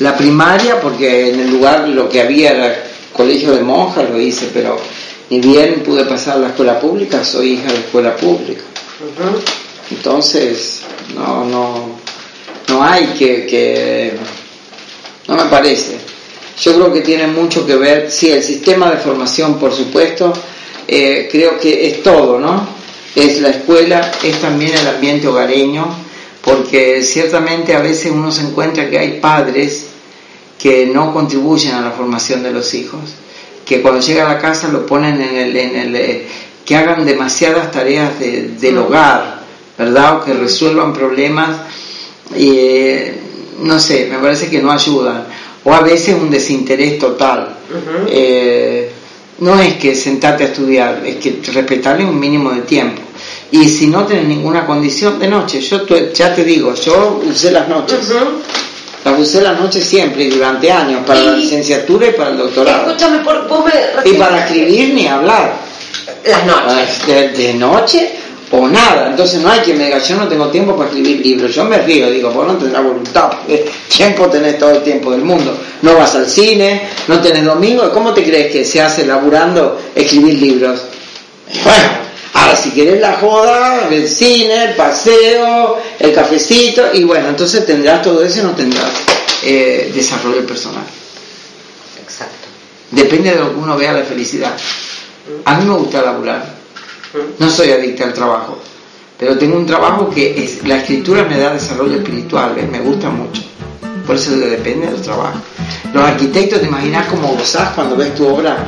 La 0.00 0.16
primaria, 0.16 0.80
porque 0.80 1.30
en 1.30 1.40
el 1.40 1.50
lugar 1.50 1.88
lo 1.88 2.08
que 2.08 2.20
había 2.20 2.52
era 2.52 2.84
colegio 3.12 3.52
de 3.52 3.62
monjas, 3.62 4.10
lo 4.10 4.20
hice, 4.20 4.50
pero 4.52 4.78
ni 5.30 5.40
bien 5.40 5.82
pude 5.82 6.04
pasar 6.04 6.36
a 6.36 6.40
la 6.40 6.48
escuela 6.48 6.78
pública, 6.78 7.24
soy 7.24 7.54
hija 7.54 7.72
de 7.72 7.78
escuela 7.78 8.14
pública. 8.16 8.62
Entonces, 9.96 10.80
no, 11.14 11.44
no, 11.44 11.98
no 12.68 12.82
hay 12.82 13.06
que, 13.18 13.46
que, 13.46 14.12
no 15.28 15.36
me 15.36 15.44
parece. 15.44 15.96
Yo 16.60 16.74
creo 16.74 16.92
que 16.92 17.00
tiene 17.00 17.26
mucho 17.26 17.66
que 17.66 17.76
ver, 17.76 18.10
sí, 18.10 18.30
el 18.30 18.42
sistema 18.42 18.90
de 18.90 18.98
formación, 18.98 19.58
por 19.58 19.72
supuesto, 19.72 20.32
eh, 20.86 21.28
creo 21.30 21.58
que 21.58 21.88
es 21.88 22.02
todo, 22.02 22.38
¿no? 22.38 22.82
es 23.14 23.40
la 23.40 23.50
escuela, 23.50 24.10
es 24.22 24.40
también 24.40 24.72
el 24.74 24.86
ambiente 24.86 25.28
hogareño, 25.28 25.86
porque 26.42 27.02
ciertamente 27.02 27.74
a 27.74 27.80
veces 27.80 28.10
uno 28.10 28.32
se 28.32 28.42
encuentra 28.42 28.88
que 28.88 28.98
hay 28.98 29.20
padres 29.20 29.86
que 30.58 30.86
no 30.86 31.12
contribuyen 31.12 31.74
a 31.74 31.82
la 31.82 31.90
formación 31.90 32.42
de 32.42 32.52
los 32.52 32.72
hijos, 32.74 33.00
que 33.66 33.82
cuando 33.82 34.00
llega 34.00 34.28
a 34.28 34.34
la 34.34 34.40
casa 34.40 34.68
lo 34.68 34.86
ponen 34.86 35.20
en 35.20 35.36
el, 35.36 35.56
en 35.56 35.76
el 35.76 35.96
eh, 35.96 36.26
que 36.64 36.76
hagan 36.76 37.04
demasiadas 37.04 37.70
tareas 37.70 38.18
del 38.18 38.78
hogar, 38.78 39.41
¿verdad? 39.84 40.18
O 40.18 40.24
que 40.24 40.32
resuelvan 40.34 40.92
problemas 40.92 41.50
eh, 42.34 43.18
no 43.60 43.78
sé, 43.78 44.08
me 44.10 44.18
parece 44.18 44.48
que 44.48 44.60
no 44.60 44.72
ayudan. 44.72 45.24
O 45.64 45.72
a 45.72 45.80
veces 45.80 46.16
un 46.20 46.30
desinterés 46.30 46.98
total 46.98 47.56
no 49.42 49.60
es 49.60 49.74
que 49.74 49.94
sentarte 49.94 50.44
a 50.44 50.46
estudiar, 50.48 51.02
es 51.04 51.16
que 51.16 51.40
respetarle 51.52 52.04
un 52.04 52.18
mínimo 52.18 52.52
de 52.52 52.62
tiempo. 52.62 53.02
Y 53.50 53.68
si 53.68 53.88
no 53.88 54.06
tienes 54.06 54.26
ninguna 54.26 54.64
condición 54.64 55.18
de 55.18 55.28
noche, 55.28 55.60
yo 55.60 55.84
ya 56.12 56.34
te 56.34 56.44
digo, 56.44 56.74
yo 56.74 57.20
usé 57.28 57.50
las 57.50 57.68
noches. 57.68 57.98
Las 59.04 59.18
usé 59.18 59.42
las 59.42 59.58
noches 59.58 59.84
siempre 59.84 60.24
y 60.24 60.30
durante 60.30 60.70
años, 60.70 61.00
para 61.04 61.20
la 61.20 61.32
licenciatura 61.32 62.06
y 62.06 62.12
para 62.12 62.30
el 62.30 62.38
doctorado. 62.38 62.86
Escúchame, 62.86 63.18
por, 63.24 63.48
vos 63.48 63.64
me... 63.64 64.10
Y 64.10 64.14
para 64.14 64.46
escribir 64.46 64.94
ni 64.94 65.08
hablar. 65.08 65.56
Las 66.24 66.46
noches. 66.46 67.00
Ah, 67.08 67.36
de, 67.36 67.54
noche 67.54 68.10
o 68.52 68.68
nada. 68.68 69.08
Entonces 69.08 69.40
no 69.40 69.50
hay 69.50 69.60
quien 69.60 69.78
me 69.78 69.86
diga, 69.86 69.98
yo 69.98 70.16
no 70.16 70.28
tengo 70.28 70.48
tiempo 70.48 70.76
para 70.76 70.88
escribir 70.88 71.24
libros. 71.24 71.54
Yo 71.54 71.64
me 71.64 71.78
río, 71.78 72.10
digo, 72.10 72.30
vos 72.30 72.46
no 72.46 72.56
tenés 72.56 72.82
voluntad, 72.82 73.32
tiempo 73.88 74.28
tenés 74.28 74.58
todo 74.58 74.70
el 74.70 74.82
tiempo 74.82 75.10
del 75.10 75.22
mundo. 75.22 75.56
No 75.80 75.96
vas 75.96 76.14
al 76.14 76.28
cine, 76.28 76.88
no 77.08 77.20
tenés 77.20 77.44
domingo. 77.44 77.90
¿Cómo 77.90 78.12
te 78.12 78.22
crees 78.22 78.52
que 78.52 78.64
se 78.64 78.80
hace 78.80 79.06
laburando 79.06 79.80
escribir 79.94 80.34
libros? 80.34 80.80
Bueno, 81.64 81.88
ahora 82.34 82.54
si 82.54 82.70
querés 82.70 83.00
la 83.00 83.14
joda, 83.14 83.88
el 83.90 84.08
cine, 84.08 84.64
el 84.64 84.74
paseo, 84.74 85.78
el 85.98 86.12
cafecito, 86.12 86.92
y 86.92 87.04
bueno, 87.04 87.28
entonces 87.28 87.64
tendrás 87.66 88.02
todo 88.02 88.22
eso 88.22 88.40
y 88.40 88.42
no 88.42 88.50
tendrás 88.52 88.90
eh, 89.42 89.90
desarrollo 89.94 90.46
personal. 90.46 90.84
Exacto. 92.02 92.48
Depende 92.90 93.30
de 93.30 93.36
lo 93.36 93.50
que 93.50 93.56
uno 93.58 93.76
vea 93.76 93.92
la 93.92 94.02
felicidad. 94.02 94.54
A 95.46 95.54
mí 95.56 95.64
me 95.64 95.74
gusta 95.74 96.02
laburar 96.02 96.61
no 97.38 97.50
soy 97.50 97.70
adicta 97.70 98.04
al 98.04 98.12
trabajo, 98.12 98.58
pero 99.18 99.36
tengo 99.38 99.56
un 99.56 99.66
trabajo 99.66 100.10
que 100.10 100.42
es, 100.42 100.66
la 100.66 100.78
escritura 100.78 101.24
me 101.24 101.38
da 101.38 101.52
desarrollo 101.52 101.96
espiritual, 101.98 102.56
me 102.70 102.80
gusta 102.80 103.10
mucho. 103.10 103.42
Por 104.06 104.16
eso 104.16 104.36
depende 104.36 104.88
del 104.88 105.00
trabajo. 105.00 105.38
Los 105.92 106.04
arquitectos, 106.04 106.60
te 106.60 106.66
imaginas 106.66 107.06
cómo 107.06 107.28
gozás 107.28 107.70
cuando 107.74 107.96
ves 107.96 108.14
tu 108.14 108.26
obra 108.26 108.66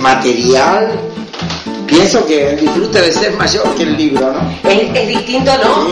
material, 0.00 0.92
pienso 1.86 2.26
que 2.26 2.50
el 2.50 2.60
disfrute 2.60 3.00
debe 3.00 3.12
ser 3.12 3.32
mayor 3.34 3.74
que 3.74 3.82
el 3.82 3.96
libro, 3.96 4.32
¿no? 4.32 4.68
Es, 4.68 5.08
distinto, 5.08 5.52
¿no? 5.62 5.88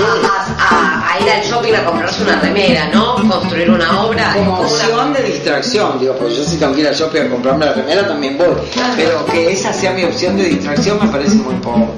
A, 0.59 1.19
ir 1.21 1.31
al 1.31 1.43
shopping 1.43 1.75
a 1.75 1.85
comprarse 1.85 2.23
una 2.23 2.41
remera, 2.41 2.89
¿no? 2.93 3.17
Construir 3.29 3.71
una 3.71 4.03
obra. 4.03 4.35
Como 4.35 4.61
opción 4.61 5.13
de 5.13 5.23
distracción, 5.23 5.99
digo, 6.01 6.15
pues 6.17 6.37
yo 6.37 6.45
si 6.45 6.57
tengo 6.57 6.75
que 6.75 6.81
ir 6.81 6.89
al 6.89 6.95
shopping 6.95 7.21
a 7.21 7.31
comprarme 7.31 7.67
la 7.67 7.73
remera 7.73 8.07
también 8.07 8.37
voy. 8.37 8.57
Pero 8.97 9.25
que 9.27 9.53
esa 9.53 9.73
sea 9.73 9.93
mi 9.93 10.05
opción 10.05 10.37
de 10.37 10.45
distracción 10.45 10.99
me 11.01 11.11
parece 11.11 11.37
muy 11.37 11.55
poco. 11.57 11.95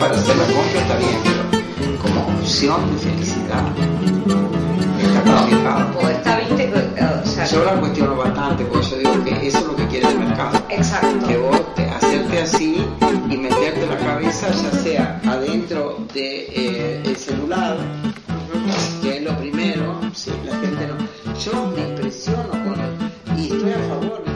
para 0.00 0.16
hacer 0.16 0.34
la 0.36 0.44
compra 0.46 0.80
está 0.80 0.96
bien, 0.96 1.18
pero 1.22 2.02
como 2.02 2.38
opción 2.40 2.92
de 2.92 2.98
felicidad 2.98 3.91
yo 7.50 7.64
la 7.64 7.72
cuestiono 7.80 8.16
bastante 8.16 8.64
porque 8.64 8.86
yo 8.86 8.96
digo 8.98 9.24
que 9.24 9.46
eso 9.46 9.58
es 9.58 9.64
lo 9.66 9.76
que 9.76 9.86
quiere 9.88 10.08
el 10.08 10.18
mercado. 10.18 10.58
Exacto. 10.70 11.26
Que 11.26 11.36
vos 11.36 11.74
te, 11.74 11.84
hacerte 11.84 12.38
así 12.40 12.86
y 13.30 13.36
meterte 13.36 13.86
la 13.86 13.98
cabeza 13.98 14.48
ya 14.50 14.70
sea 14.70 15.20
adentro 15.26 15.98
de 16.14 17.02
eh, 17.04 17.14
celular 17.16 17.76
que 19.02 19.16
es 19.18 19.22
lo 19.22 19.36
primero 19.38 20.00
sí, 20.14 20.30
la 20.44 20.58
gente 20.60 20.86
no. 20.86 21.34
Yo 21.38 21.66
me 21.74 21.88
impresiono 21.88 22.50
con 22.50 22.80
él 22.80 23.38
y 23.38 23.52
estoy 23.52 23.72
a 23.72 23.78
favor 23.88 24.31